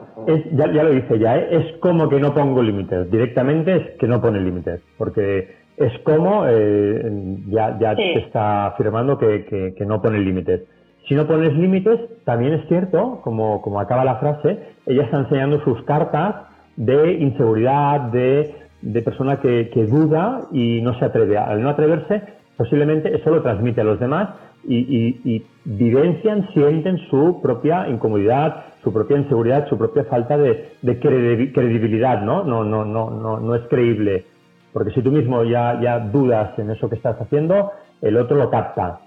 ya, 0.53 0.73
ya, 0.73 0.83
lo 0.83 0.90
dice 0.90 1.18
ya, 1.18 1.37
¿eh? 1.37 1.49
es 1.51 1.79
como 1.79 2.09
que 2.09 2.18
no 2.18 2.35
pongo 2.35 2.62
límites. 2.62 3.11
Directamente 3.11 3.77
es 3.77 3.99
que 3.99 4.09
no 4.09 4.21
pone 4.21 4.40
límites, 4.40 4.81
porque 4.99 5.62
es 5.77 5.99
como 6.01 6.45
eh, 6.47 7.39
ya, 7.49 7.79
ya 7.79 7.95
te 7.95 8.19
está 8.19 8.67
afirmando 8.67 9.19
que, 9.19 9.75
que, 9.77 9.87
no 9.87 10.03
pone 10.03 10.19
límites. 10.19 10.63
Si 11.09 11.15
no 11.15 11.27
pones 11.27 11.55
límites, 11.55 11.99
también 12.25 12.53
es 12.55 12.69
cierto, 12.69 13.21
como, 13.25 13.61
como 13.63 13.81
acaba 13.81 14.05
la 14.05 14.17
frase, 14.17 14.59
ella 14.87 15.05
está 15.05 15.19
enseñando 15.19 15.61
sus 15.65 15.83
cartas 15.83 16.37
de 16.77 17.15
inseguridad, 17.15 18.01
de, 18.13 18.55
de 18.83 19.03
persona 19.03 19.41
que, 19.41 19.71
que, 19.71 19.87
duda 19.87 20.43
y 20.53 20.81
no 20.83 20.97
se 20.99 21.07
atreve. 21.07 21.39
Al 21.39 21.63
no 21.63 21.71
atreverse, 21.71 22.23
posiblemente 22.57 23.15
eso 23.15 23.31
lo 23.31 23.43
transmite 23.43 23.81
a 23.81 23.85
los 23.85 23.99
demás 23.99 24.29
y, 24.65 24.77
y, 24.77 25.21
y 25.25 25.47
vivencian, 25.65 26.49
sienten 26.53 26.99
su 27.11 27.41
propia 27.43 27.89
incomodidad, 27.89 28.65
su 28.85 28.93
propia 28.93 29.19
inseguridad, 29.19 29.69
su 29.69 29.77
propia 29.77 30.05
falta 30.05 30.39
de, 30.39 30.71
de 30.83 31.01
credibilidad, 31.01 32.23
¿no? 32.23 32.45
No, 32.45 32.63
no, 32.65 32.85
no, 32.85 33.11
no, 33.11 33.41
no 33.41 33.55
es 33.57 33.63
creíble 33.69 34.27
porque 34.73 34.93
si 34.93 35.03
tú 35.03 35.11
mismo 35.11 35.45
ya, 35.45 35.81
ya 35.81 35.99
dudas 35.99 36.59
en 36.59 36.71
eso 36.71 36.89
que 36.89 36.97
estás 36.97 37.21
haciendo, 37.21 37.73
el 38.01 38.17
otro 38.17 38.37
lo 38.37 38.51
capta. 38.51 39.01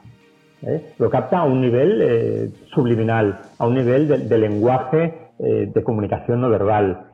¿eh? 0.61 0.93
Lo 0.99 1.09
capta 1.09 1.39
a 1.39 1.43
un 1.43 1.61
nivel 1.61 2.01
eh, 2.01 2.51
subliminal, 2.73 3.39
a 3.57 3.67
un 3.67 3.75
nivel 3.75 4.29
de, 4.29 4.37
lenguaje 4.37 5.31
eh, 5.39 5.71
de 5.73 5.83
comunicación 5.83 6.41
no 6.41 6.49
verbal. 6.49 7.07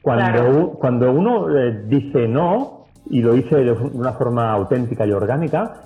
Cuando, 0.00 0.70
cuando 0.78 1.12
uno 1.12 1.48
dice 1.86 2.28
no, 2.28 2.86
y 3.10 3.20
lo 3.20 3.32
dice 3.32 3.56
de 3.56 3.72
una 3.72 4.12
forma 4.12 4.52
auténtica 4.52 5.04
y 5.04 5.12
orgánica, 5.12 5.82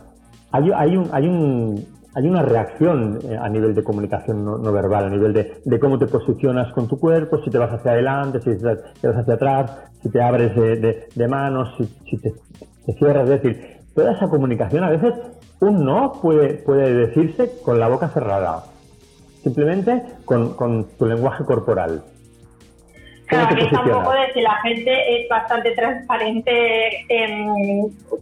hay, 0.53 0.71
hay, 0.75 0.97
un, 0.97 1.09
hay, 1.13 1.27
un, 1.27 1.85
hay 2.15 2.29
una 2.29 2.43
reacción 2.43 3.19
a 3.41 3.49
nivel 3.49 3.75
de 3.75 3.83
comunicación 3.83 4.45
no, 4.45 4.73
verbal, 4.73 5.07
a 5.07 5.09
nivel 5.09 5.33
de, 5.33 5.81
cómo 5.81 5.99
te 5.99 6.07
posicionas 6.07 6.73
con 6.73 6.87
tu 6.87 7.01
cuerpo, 7.01 7.43
si 7.43 7.51
te 7.51 7.59
vas 7.59 7.73
hacia 7.73 7.93
adelante, 7.93 8.41
si 8.43 8.59
te 8.59 9.09
vas 9.09 9.17
hacia 9.17 9.35
atrás, 9.35 9.92
si 10.03 10.11
te 10.11 10.23
abres 10.23 10.55
de, 10.55 11.29
manos, 11.29 11.75
si, 11.77 12.19
te, 12.19 12.33
cierras. 12.99 13.29
Es 13.29 13.43
decir, 13.43 13.77
toda 13.95 14.13
esa 14.13 14.29
comunicación 14.29 14.85
a 14.85 14.91
veces 14.91 15.15
un 15.61 15.85
no 15.85 16.13
puede, 16.21 16.55
puede 16.55 16.93
decirse 16.93 17.51
con 17.65 17.79
la 17.79 17.89
boca 17.89 18.09
cerrada, 18.09 18.65
simplemente 19.43 20.03
con, 20.25 20.55
con 20.55 20.89
tu 20.99 21.07
lenguaje 21.07 21.45
corporal. 21.45 22.03
Claro, 23.27 23.47
aquí 23.51 23.63
está 23.63 23.81
un 23.81 23.91
poco 23.91 24.13
de 24.13 24.33
si 24.35 24.41
la 24.43 24.57
gente 24.57 25.23
es 25.23 25.29
bastante 25.29 25.71
transparente 25.71 27.07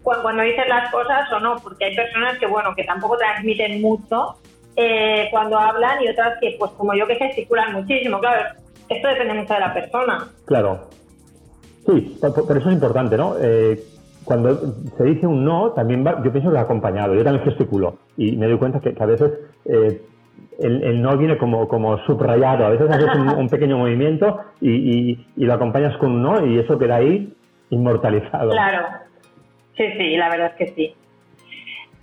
cuando, 0.03 0.43
dicen 0.43 0.69
las 0.69 0.91
cosas 0.93 1.33
o 1.33 1.41
no, 1.41 1.57
porque 1.57 1.87
hay 1.87 1.97
personas 1.97 2.39
que, 2.39 2.47
bueno, 2.47 2.75
que 2.77 2.85
tampoco 2.85 3.17
transmiten 3.17 3.81
mucho 3.83 4.37
eh, 4.77 5.27
cuando 5.33 5.59
hablan 5.59 6.01
y 6.03 6.09
otras 6.09 6.39
que, 6.41 6.55
pues 6.59 6.71
como 6.73 6.95
yo, 6.95 7.09
que 7.09 7.17
gesticulan 7.17 7.73
muchísimo. 7.73 8.21
Claro, 8.21 8.55
esto 8.89 9.09
depende 9.09 9.35
mucho 9.35 9.55
de 9.55 9.61
la 9.61 9.75
persona. 9.75 10.29
Claro. 10.45 10.89
Sí, 11.87 12.19
pero 12.21 12.59
eso 12.59 12.69
es 12.69 12.75
importante, 12.75 13.17
¿no? 13.17 13.35
Eh, 13.41 13.83
cuando 14.25 14.75
se 14.97 15.05
dice 15.05 15.27
un 15.27 15.45
no, 15.45 15.73
también 15.73 16.07
va, 16.07 16.23
yo 16.23 16.31
pienso 16.31 16.51
que 16.51 16.57
va 16.57 16.63
acompañado. 16.63 17.15
Yo 17.15 17.25
también 17.25 17.45
gesticulo 17.45 17.99
y 18.17 18.37
me 18.37 18.47
doy 18.47 18.59
cuenta 18.59 18.81
que, 18.81 18.95
a 18.99 19.07
veces 19.07 19.33
eh, 19.65 20.03
el, 20.61 21.01
no 21.01 21.17
viene 21.17 21.39
como, 21.39 21.67
como 21.69 21.99
subrayado. 22.05 22.67
A 22.67 22.71
veces 22.71 22.91
haces 22.91 23.09
un, 23.37 23.49
pequeño 23.49 23.79
movimiento 23.79 24.39
y, 24.61 25.19
lo 25.37 25.55
acompañas 25.55 25.97
con 25.97 26.13
un 26.13 26.23
no 26.23 26.47
y 26.47 26.59
eso 26.59 26.79
queda 26.79 26.97
ahí 26.97 27.33
inmortalizado. 27.71 28.51
Claro. 28.51 28.87
Sí, 29.77 29.85
sí, 29.97 30.17
la 30.17 30.29
verdad 30.29 30.53
es 30.57 30.57
que 30.57 30.75
sí. 30.75 30.95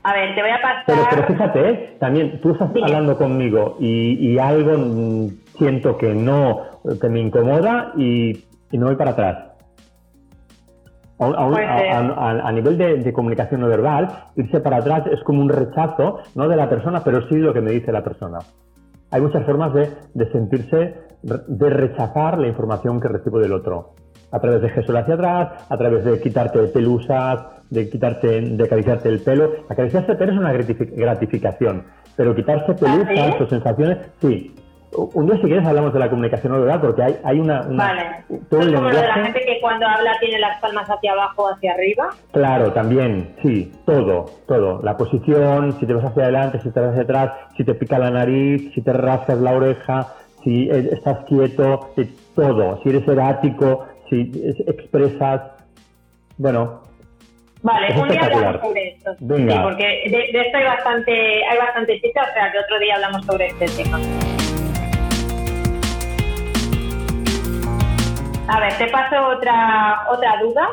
A 0.04 0.14
ver, 0.14 0.36
te 0.36 0.42
voy 0.42 0.52
a 0.52 0.62
pasar. 0.62 1.08
Pero, 1.10 1.28
fíjate, 1.28 1.98
también 2.00 2.40
tú 2.42 2.52
estás 2.52 2.70
hablando 2.82 3.18
conmigo 3.18 3.78
y, 3.80 4.38
algo 4.40 5.30
siento 5.58 5.98
que 5.98 6.14
no, 6.14 6.62
que 7.00 7.10
me 7.10 7.20
incomoda 7.20 7.92
y, 7.98 8.46
y 8.72 8.78
no 8.78 8.88
voy 8.88 8.96
para 8.96 9.12
atrás. 9.12 9.47
A, 11.20 12.52
nivel 12.52 12.78
de, 12.78 13.14
comunicación 13.14 13.62
no 13.62 13.68
verbal, 13.68 14.08
irse 14.36 14.60
para 14.60 14.78
atrás 14.78 15.04
es 15.12 15.22
como 15.24 15.42
un 15.42 15.50
rechazo, 15.50 16.20
no 16.36 16.48
de 16.48 16.56
la 16.56 16.70
persona, 16.70 17.04
pero 17.04 17.28
sí 17.28 17.36
de 17.36 17.42
lo 17.42 17.54
que 17.54 17.62
me 17.62 17.72
dice 17.72 17.92
la 17.92 18.04
persona. 18.04 18.40
Hay 19.10 19.22
muchas 19.22 19.46
formas 19.46 19.74
de, 19.74 20.32
sentirse, 20.32 20.96
de 21.24 21.70
rechazar 21.70 22.38
la 22.38 22.48
información 22.48 23.00
que 23.00 23.08
recibo 23.08 23.40
del 23.40 23.54
otro. 23.54 23.94
A 24.32 24.40
través 24.40 24.62
de 24.62 24.70
gestos 24.70 24.96
hacia 24.96 25.16
atrás, 25.16 25.66
a 25.70 25.78
través 25.78 26.04
de 26.04 26.20
quitarte 26.20 26.60
pelusas, 26.68 27.46
de 27.70 27.90
quitarte, 27.90 28.42
de 28.42 28.64
acariciarte 28.64 29.10
el 29.10 29.22
pelo. 29.22 29.52
Acariciarse 29.70 30.12
el 30.12 30.18
pelo 30.18 30.34
es 30.34 30.38
una 30.38 30.54
gratificación, 30.54 31.86
pero 32.16 32.36
quitarse 32.36 32.74
pelusas 32.74 33.36
¿Ah, 33.40 33.44
o 33.44 33.48
sensaciones, 33.48 33.98
sí, 34.22 34.54
un 34.98 35.28
día, 35.28 35.36
si 35.36 35.44
quieres, 35.44 35.66
hablamos 35.66 35.94
de 35.94 36.00
la 36.00 36.10
comunicación 36.10 36.54
no 36.54 36.60
verbal, 36.60 36.82
porque 36.82 37.04
hay, 37.04 37.16
hay 37.24 37.40
una. 37.40 37.62
vale. 37.62 38.24
Todo 38.50 38.62
¿Es 38.62 38.68
como 38.68 38.90
lo 38.90 38.96
de 38.96 39.08
la 39.08 39.14
gente 39.14 39.46
que 39.46 39.60
cuando 39.62 39.86
habla 39.86 40.12
tiene 40.20 40.40
las 40.40 40.60
palmas 40.60 40.90
hacia 40.90 41.12
abajo 41.12 41.44
o 41.44 41.54
hacia 41.54 41.74
arriba? 41.74 42.10
Claro, 42.32 42.74
también, 42.74 43.36
sí, 43.44 43.72
todo, 43.86 44.26
todo. 44.48 44.82
La 44.84 44.98
posición, 44.98 45.80
si 45.80 45.86
te 45.86 45.94
vas 45.94 46.06
hacia 46.06 46.24
adelante, 46.24 46.60
si 46.62 46.72
te 46.72 46.80
vas 46.80 46.90
hacia 46.90 47.04
atrás, 47.04 47.32
si 47.56 47.64
te 47.64 47.76
pica 47.76 48.00
la 48.00 48.10
nariz, 48.10 48.74
si 48.74 48.82
te 48.82 48.92
rascas 48.94 49.38
la 49.40 49.52
oreja, 49.52 50.08
si 50.44 50.70
estás 50.70 51.26
quieto, 51.26 51.94
todo. 52.36 52.82
Si 52.82 52.90
eres 52.90 53.08
erático, 53.08 53.86
si 54.10 54.32
expresas. 54.66 55.42
Bueno. 56.38 56.82
Vale, 57.62 58.00
un 58.00 58.08
día 58.08 58.22
hablamos 58.22 58.62
sobre 58.62 58.90
esto. 58.90 59.16
Venga. 59.20 59.54
Sí, 59.54 59.60
porque 59.64 59.84
de, 60.06 60.18
de, 60.32 60.42
esto 60.46 60.58
hay 60.58 60.66
bastante, 60.66 61.12
hay 61.46 61.58
bastante 61.58 62.02
chica, 62.02 62.22
o 62.22 62.34
sea 62.34 62.52
que 62.52 62.60
otro 62.60 62.80
día 62.80 62.96
hablamos 62.96 63.26
sobre 63.26 63.48
este 63.48 63.66
tema. 63.84 64.00
A 68.48 68.60
ver, 68.60 68.78
te 68.78 68.88
paso 68.88 69.28
otra, 69.28 70.08
otra 70.10 70.42
duda. 70.42 70.70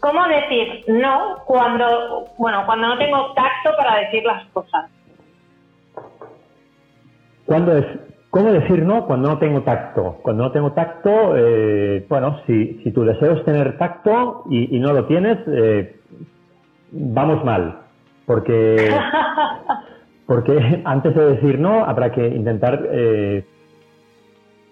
¿Cómo 0.00 0.28
decir 0.28 0.84
no 0.88 1.38
cuando, 1.46 2.26
bueno, 2.38 2.64
cuando 2.66 2.88
no 2.88 2.98
tengo 2.98 3.32
tacto 3.32 3.76
para 3.76 4.00
decir 4.00 4.24
las 4.24 4.44
cosas? 4.50 4.90
¿Cuándo 7.46 7.76
es, 7.76 7.86
¿Cómo 8.30 8.52
decir 8.52 8.84
no 8.84 9.06
cuando 9.06 9.30
no 9.30 9.38
tengo 9.38 9.62
tacto? 9.62 10.18
Cuando 10.22 10.44
no 10.44 10.52
tengo 10.52 10.72
tacto, 10.72 11.34
eh, 11.36 12.04
bueno, 12.08 12.40
si, 12.46 12.80
si 12.84 12.92
tu 12.92 13.04
deseo 13.04 13.32
es 13.32 13.44
tener 13.44 13.78
tacto 13.78 14.44
y, 14.50 14.78
no 14.78 14.92
lo 14.92 15.06
tienes, 15.06 15.38
eh, 15.48 15.98
vamos 16.92 17.42
mal. 17.44 17.80
Porque, 18.26 18.76
porque 20.26 20.82
antes 20.84 21.14
de 21.14 21.36
decir 21.36 21.58
no, 21.58 21.84
habrá 21.86 22.12
que 22.12 22.28
intentar 22.28 22.86
eh, 22.92 23.46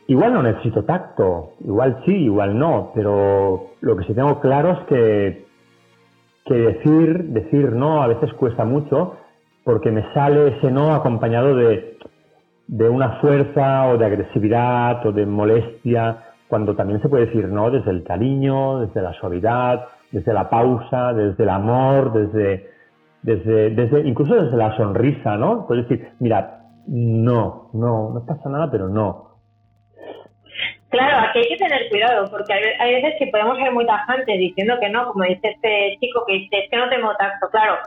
Igual 0.09 0.35
no 0.35 0.42
necesito 0.42 0.85
tacto, 0.85 1.55
igual 1.64 2.03
sí, 2.05 2.12
igual 2.12 2.57
no, 2.57 2.92
pero 2.95 3.71
lo 3.81 3.97
que 3.97 4.05
sí 4.05 4.14
tengo 4.14 4.40
claro 4.40 4.73
es 4.73 4.79
que, 4.87 5.47
que 6.45 6.55
decir, 6.55 7.25
decir 7.25 7.73
no 7.73 8.03
a 8.03 8.07
veces 8.07 8.33
cuesta 8.35 8.64
mucho 8.64 9.16
porque 9.64 9.90
me 9.90 10.12
sale 10.14 10.57
ese 10.57 10.71
no 10.71 10.95
acompañado 10.95 11.57
de, 11.57 11.99
de 12.69 12.88
una 12.88 13.19
fuerza 13.21 13.88
o 13.88 13.99
de 13.99 14.07
agresividad 14.07 15.05
o 15.05 15.11
de 15.11 15.27
molestia, 15.27 16.23
cuando 16.49 16.77
también 16.77 17.03
se 17.03 17.09
puede 17.09 17.27
decir 17.27 17.49
no 17.49 17.71
desde 17.73 17.90
el 17.90 18.05
cariño, 18.05 18.79
desde 18.81 19.03
la 19.03 19.12
suavidad, 19.14 19.87
desde 20.12 20.33
la 20.33 20.49
pausa, 20.49 21.12
desde 21.14 21.42
el 21.42 21.51
amor, 21.51 22.12
desde, 22.12 22.71
desde, 23.23 23.71
desde 23.71 24.07
incluso 24.07 24.35
desde 24.37 24.57
la 24.57 24.77
sonrisa, 24.77 25.37
¿no? 25.37 25.66
Puedes 25.66 25.88
decir, 25.88 26.11
mira, 26.21 26.61
no, 26.87 27.71
no, 27.73 28.11
no 28.11 28.25
pasa 28.25 28.49
nada, 28.49 28.71
pero 28.71 28.88
no. 28.88 29.26
Claro, 30.90 31.29
aquí 31.29 31.40
hay 31.40 31.49
que 31.49 31.57
tener 31.57 31.88
cuidado, 31.88 32.31
porque 32.31 32.53
hay, 32.53 32.94
veces 32.94 33.14
que 33.18 33.27
podemos 33.27 33.59
ser 33.59 33.72
muy 33.72 33.87
tajantes 33.87 34.38
diciendo 34.38 34.77
que 34.81 34.88
no, 34.88 35.12
como 35.12 35.25
dice 35.25 35.49
este 35.49 35.96
chico 36.01 36.25
que 36.27 36.35
dice, 36.35 36.59
es 36.59 36.70
que 36.70 36.77
no 36.77 36.88
tengo 36.88 37.14
tacto. 37.16 37.49
Claro, 37.51 37.79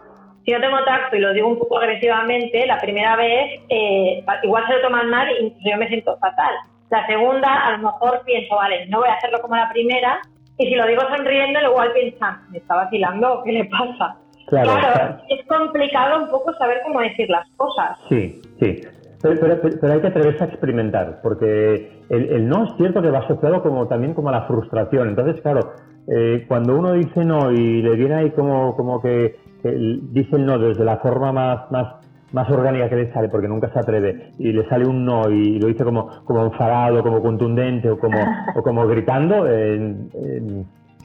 si 0.46 0.52
no 0.52 0.60
tengo 0.60 0.84
tacto 0.84 1.16
y 1.16 1.20
lo 1.20 1.34
digo 1.34 1.48
un 1.48 1.60
poco 1.60 1.80
agresivamente, 1.80 2.66
la 2.68 2.78
primera 2.78 3.16
vez 3.16 3.62
eh, 3.70 4.24
igual 4.44 4.68
se 4.68 4.74
lo 4.74 4.82
toman 4.82 5.10
mal 5.10 5.28
y 5.32 5.56
yo 5.70 5.78
me 5.78 5.88
siento 5.88 6.18
fatal. 6.18 6.54
La 6.90 7.06
segunda, 7.08 7.68
a 7.68 7.72
lo 7.72 7.78
mejor 7.90 8.22
pienso, 8.26 8.56
vale, 8.56 8.86
no 8.88 9.00
voy 9.00 9.10
a 9.10 9.14
hacerlo 9.14 9.40
como 9.42 9.56
la 9.56 9.70
primera, 9.70 10.20
y 10.58 10.68
si 10.68 10.76
lo 10.76 10.86
digo 10.88 11.02
sonriendo, 11.04 11.62
igual 11.62 11.94
piensan, 11.94 12.50
¿me 12.50 12.58
está 12.58 12.76
vacilando 12.76 13.42
qué 13.46 13.54
le 13.54 13.66
pasa? 13.66 14.18
Claro, 14.48 15.20
es 15.30 15.46
complicado 15.46 16.24
un 16.24 16.30
poco 16.30 16.52
saber 16.56 16.82
cómo 16.84 17.00
decir 17.00 17.30
las 17.30 17.48
cosas. 17.56 17.98
Sí, 18.10 18.42
sí. 18.60 18.82
Pero, 19.22 19.94
hay 19.94 20.00
que 20.00 20.08
atreverse 20.08 20.44
a 20.44 20.48
experimentar, 20.48 21.20
porque 21.22 22.04
el, 22.10 22.48
no 22.48 22.66
es 22.66 22.74
cierto 22.78 23.02
que 23.02 23.12
va 23.12 23.20
asociado 23.20 23.62
como 23.62 23.88
también 23.88 24.14
como 24.14 24.30
a 24.30 24.32
la 24.32 24.42
frustración. 24.44 25.10
Entonces, 25.10 25.42
claro, 25.42 25.74
eh, 26.08 26.46
cuando 26.48 26.78
uno 26.78 26.94
dice 26.94 27.26
no 27.26 27.52
y 27.52 27.82
le 27.82 27.96
viene 27.96 28.16
ahí 28.16 28.32
como, 28.32 28.76
como 28.78 29.02
que, 29.02 29.36
dice 29.64 30.36
el 30.38 30.46
no 30.46 30.58
desde 30.58 30.86
la 30.86 30.98
forma 30.98 31.34
más, 31.34 31.70
más, 31.70 31.96
más 32.32 32.50
orgánica 32.50 32.88
que 32.88 32.96
le 32.96 33.12
sale, 33.12 33.28
porque 33.28 33.50
nunca 33.50 33.70
se 33.74 33.80
atreve, 33.80 34.32
y 34.38 34.54
le 34.54 34.68
sale 34.70 34.88
un 34.88 35.04
no 35.04 35.30
y 35.30 35.60
lo 35.60 35.68
dice 35.68 35.84
como, 35.84 36.24
como 36.24 36.46
enfadado, 36.46 37.04
como 37.04 37.22
contundente 37.22 37.90
o 37.90 38.00
como, 38.00 38.20
o 38.56 38.64
como 38.64 38.88
gritando, 38.88 39.46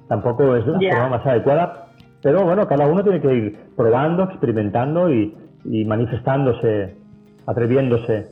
tampoco 0.06 0.54
es 0.54 0.64
la 0.66 0.78
forma 0.78 1.08
más 1.18 1.26
adecuada. 1.26 1.86
Pero 2.22 2.44
bueno, 2.44 2.66
cada 2.68 2.86
uno 2.86 3.02
tiene 3.02 3.20
que 3.20 3.34
ir 3.34 3.58
probando, 3.76 4.22
experimentando 4.22 5.12
y, 5.12 5.36
y 5.64 5.84
manifestándose 5.84 7.03
atreviéndose. 7.46 8.26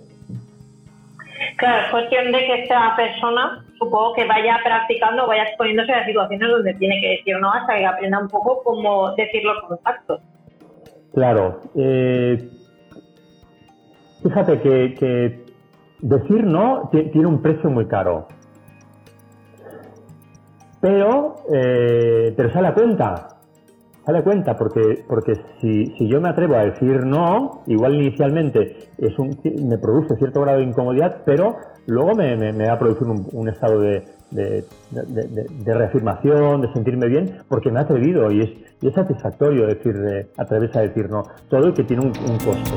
Claro, 1.56 1.84
es 1.84 1.90
cuestión 1.90 2.32
de 2.32 2.38
que 2.38 2.62
esta 2.62 2.96
persona, 2.96 3.64
supongo 3.78 4.14
que 4.14 4.24
vaya 4.26 4.58
practicando, 4.64 5.26
vaya 5.26 5.44
exponiéndose 5.44 5.92
a 5.92 6.04
situaciones 6.04 6.48
donde 6.48 6.74
tiene 6.74 7.00
que 7.00 7.08
decir 7.10 7.38
no 7.40 7.52
hasta 7.52 7.76
que 7.76 7.86
aprenda 7.86 8.18
un 8.20 8.28
poco 8.28 8.62
cómo 8.64 9.14
decir 9.14 9.44
los 9.44 9.62
contactos. 9.64 10.20
Claro. 11.14 11.60
Eh, 11.76 12.48
fíjate 14.22 14.60
que, 14.60 15.44
decir 16.00 16.44
no 16.44 16.90
tiene 16.90 17.26
un 17.26 17.42
precio 17.42 17.70
muy 17.70 17.86
caro. 17.86 18.26
Pero, 20.80 21.36
eh, 21.54 22.34
pero 22.36 22.50
sale 22.50 22.68
a 22.68 22.74
cuenta. 22.74 23.28
Dale 24.04 24.24
cuenta, 24.24 24.56
porque, 24.58 25.04
porque 25.06 25.34
si, 25.60 25.86
si, 25.96 26.08
yo 26.08 26.20
me 26.20 26.28
atrevo 26.28 26.56
a 26.56 26.64
decir 26.64 27.06
no, 27.06 27.62
igual 27.68 27.94
inicialmente 27.94 28.88
es 28.98 29.16
un, 29.16 29.38
me 29.68 29.78
produce 29.78 30.16
cierto 30.16 30.40
grado 30.40 30.58
de 30.58 30.64
incomodidad, 30.64 31.22
pero 31.24 31.56
luego 31.86 32.12
me, 32.16 32.34
me, 32.36 32.66
va 32.66 32.72
a 32.72 32.78
producir 32.80 33.06
un, 33.06 33.48
estado 33.48 33.80
de, 33.80 34.02
de, 34.32 34.64
de, 34.90 35.74
reafirmación, 35.74 36.62
de 36.62 36.72
sentirme 36.72 37.06
bien, 37.06 37.38
porque 37.48 37.70
me 37.70 37.78
ha 37.78 37.82
atrevido 37.82 38.32
y 38.32 38.40
es, 38.40 38.50
y 38.80 38.88
es 38.88 38.94
satisfactorio 38.94 39.68
decir, 39.68 39.94
atreverse 40.36 40.78
a 40.80 40.82
decir 40.82 41.08
no. 41.08 41.22
Todo 41.48 41.68
y 41.68 41.72
que 41.72 41.84
tiene 41.84 42.02
un, 42.02 42.08
un 42.08 42.38
costo. 42.38 42.76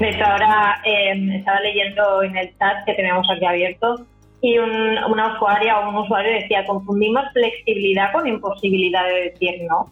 De 0.00 0.10
hecho, 0.10 0.24
ahora 0.24 0.80
em, 0.84 1.30
estaba 1.30 1.60
leyendo 1.60 2.24
en 2.24 2.36
el 2.36 2.48
chat 2.58 2.84
que 2.84 2.94
tenemos 2.94 3.24
aquí 3.30 3.44
abierto 3.44 4.04
y 4.42 4.58
una 4.58 5.34
usuaria 5.34 5.78
o 5.78 5.88
un 5.88 5.94
usuario 5.94 6.32
decía, 6.32 6.66
confundimos 6.66 7.22
flexibilidad 7.32 8.12
con 8.12 8.26
imposibilidad 8.26 9.06
de 9.06 9.30
decir 9.30 9.62
no. 9.70 9.86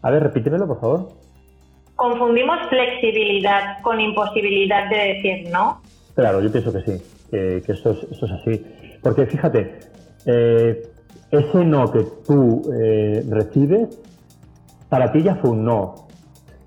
A 0.00 0.10
ver, 0.10 0.22
repítemelo, 0.22 0.66
por 0.66 0.80
favor. 0.80 1.08
Confundimos 1.94 2.58
flexibilidad 2.70 3.82
con 3.82 4.00
imposibilidad 4.00 4.88
de 4.88 4.96
decir 4.96 5.50
no. 5.52 5.82
Claro, 6.14 6.40
yo 6.40 6.50
pienso 6.50 6.72
que 6.72 6.80
sí, 6.80 7.02
que, 7.30 7.62
esto, 7.68 7.90
es, 7.90 8.32
así. 8.32 8.64
Porque 9.02 9.26
fíjate, 9.26 9.78
eh, 10.24 10.82
ese 11.30 11.64
no 11.64 11.92
que 11.92 12.04
tú 12.26 12.62
eh, 12.82 13.22
recibes, 13.28 14.00
para 14.88 15.12
ti 15.12 15.22
ya 15.22 15.34
fue 15.36 15.50
un 15.50 15.64
no. 15.66 16.08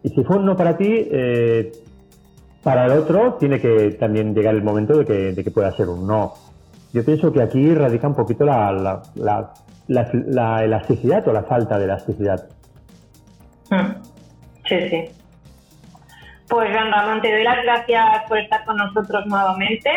Y 0.03 0.09
si 0.09 0.23
fue 0.23 0.37
un 0.37 0.45
no 0.45 0.55
para 0.55 0.77
ti, 0.77 1.07
eh, 1.11 1.71
para 2.61 2.85
el 2.85 2.91
otro 2.99 3.33
tiene 3.39 3.59
que 3.59 3.91
también 3.99 4.35
llegar 4.35 4.53
el 4.53 4.61
momento 4.61 4.95
de 4.99 5.05
que, 5.05 5.33
de 5.33 5.43
que 5.43 5.49
pueda 5.49 5.71
ser 5.75 5.89
un 5.89 6.05
no. 6.05 6.33
Yo 6.93 7.03
pienso 7.03 7.33
que 7.33 7.41
aquí 7.41 7.73
radica 7.73 8.07
un 8.07 8.15
poquito 8.15 8.45
la, 8.45 9.01
la, 9.87 10.63
elasticidad 10.63 11.27
o 11.27 11.33
la 11.33 11.43
falta 11.43 11.79
de 11.79 11.85
elasticidad. 11.85 12.47
Hmm. 13.71 13.93
Sí, 14.65 14.89
sí. 14.89 15.09
Pues 16.47 16.71
Juan 16.71 16.91
Ramón, 16.91 17.21
te 17.21 17.31
doy 17.31 17.43
las 17.43 17.63
gracias 17.63 18.05
por 18.29 18.37
estar 18.37 18.63
con 18.65 18.77
nosotros 18.77 19.25
nuevamente. 19.25 19.89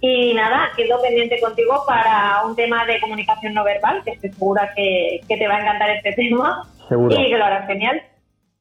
Y 0.00 0.32
nada, 0.34 0.68
quedo 0.76 1.02
pendiente 1.02 1.40
contigo 1.40 1.82
para 1.88 2.46
un 2.46 2.54
tema 2.54 2.86
de 2.86 3.00
comunicación 3.00 3.54
no 3.54 3.64
verbal, 3.64 4.02
que 4.04 4.12
estoy 4.12 4.30
segura 4.30 4.72
que, 4.76 5.20
te 5.26 5.48
va 5.48 5.56
a 5.56 5.60
encantar 5.60 5.90
este 5.90 6.12
tema. 6.12 6.62
Seguro. 6.88 7.16
Y 7.18 7.30
que 7.30 7.36
lo 7.36 7.44
harás 7.44 7.66
genial. 7.66 8.00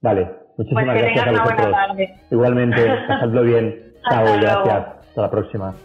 Vale, 0.01 0.27
muchísimas 0.57 0.85
pues 0.85 0.95
que 0.95 1.01
gracias. 1.01 1.25
Tengas 1.25 1.45
una 1.45 1.55
buena 1.55 1.71
tarde. 1.71 2.15
Igualmente, 2.31 2.85
pasadlo 3.07 3.43
bien. 3.43 3.93
Chao, 4.09 4.25
gracias. 4.39 4.85
Hasta 5.09 5.21
la 5.21 5.29
próxima. 5.29 5.75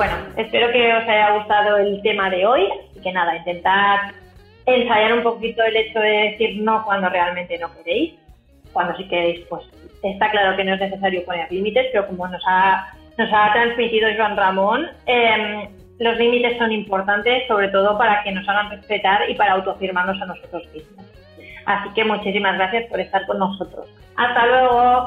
Bueno, 0.00 0.16
espero 0.34 0.72
que 0.72 0.94
os 0.94 1.06
haya 1.06 1.36
gustado 1.36 1.76
el 1.76 2.00
tema 2.00 2.30
de 2.30 2.46
hoy. 2.46 2.66
Así 2.90 3.02
que 3.02 3.12
nada, 3.12 3.36
intentad 3.36 3.98
ensayar 4.64 5.12
un 5.12 5.22
poquito 5.22 5.62
el 5.62 5.76
hecho 5.76 6.00
de 6.00 6.30
decir 6.30 6.62
no 6.62 6.82
cuando 6.86 7.10
realmente 7.10 7.58
no 7.58 7.70
queréis. 7.74 8.14
Cuando 8.72 8.96
sí 8.96 9.06
queréis, 9.08 9.40
pues 9.50 9.62
está 10.02 10.30
claro 10.30 10.56
que 10.56 10.64
no 10.64 10.72
es 10.72 10.80
necesario 10.80 11.22
poner 11.26 11.52
límites, 11.52 11.88
pero 11.92 12.06
como 12.06 12.26
nos 12.28 12.42
ha, 12.46 12.94
nos 13.18 13.28
ha 13.30 13.52
transmitido 13.52 14.08
Joan 14.16 14.38
Ramón, 14.38 14.88
em, 15.04 15.68
los 15.98 16.16
límites 16.16 16.56
son 16.56 16.72
importantes, 16.72 17.46
sobre 17.46 17.68
todo 17.68 17.98
para 17.98 18.22
que 18.22 18.32
nos 18.32 18.48
hagan 18.48 18.70
respetar 18.70 19.28
y 19.28 19.34
para 19.34 19.52
autoafirmarnos 19.52 20.18
a 20.22 20.24
nosotros 20.24 20.66
mismos. 20.72 21.04
Así 21.66 21.90
que 21.92 22.04
muchísimas 22.04 22.56
gracias 22.56 22.88
por 22.88 23.00
estar 23.00 23.26
con 23.26 23.38
nosotros. 23.38 23.86
Hasta 24.16 24.46
luego. 24.46 25.06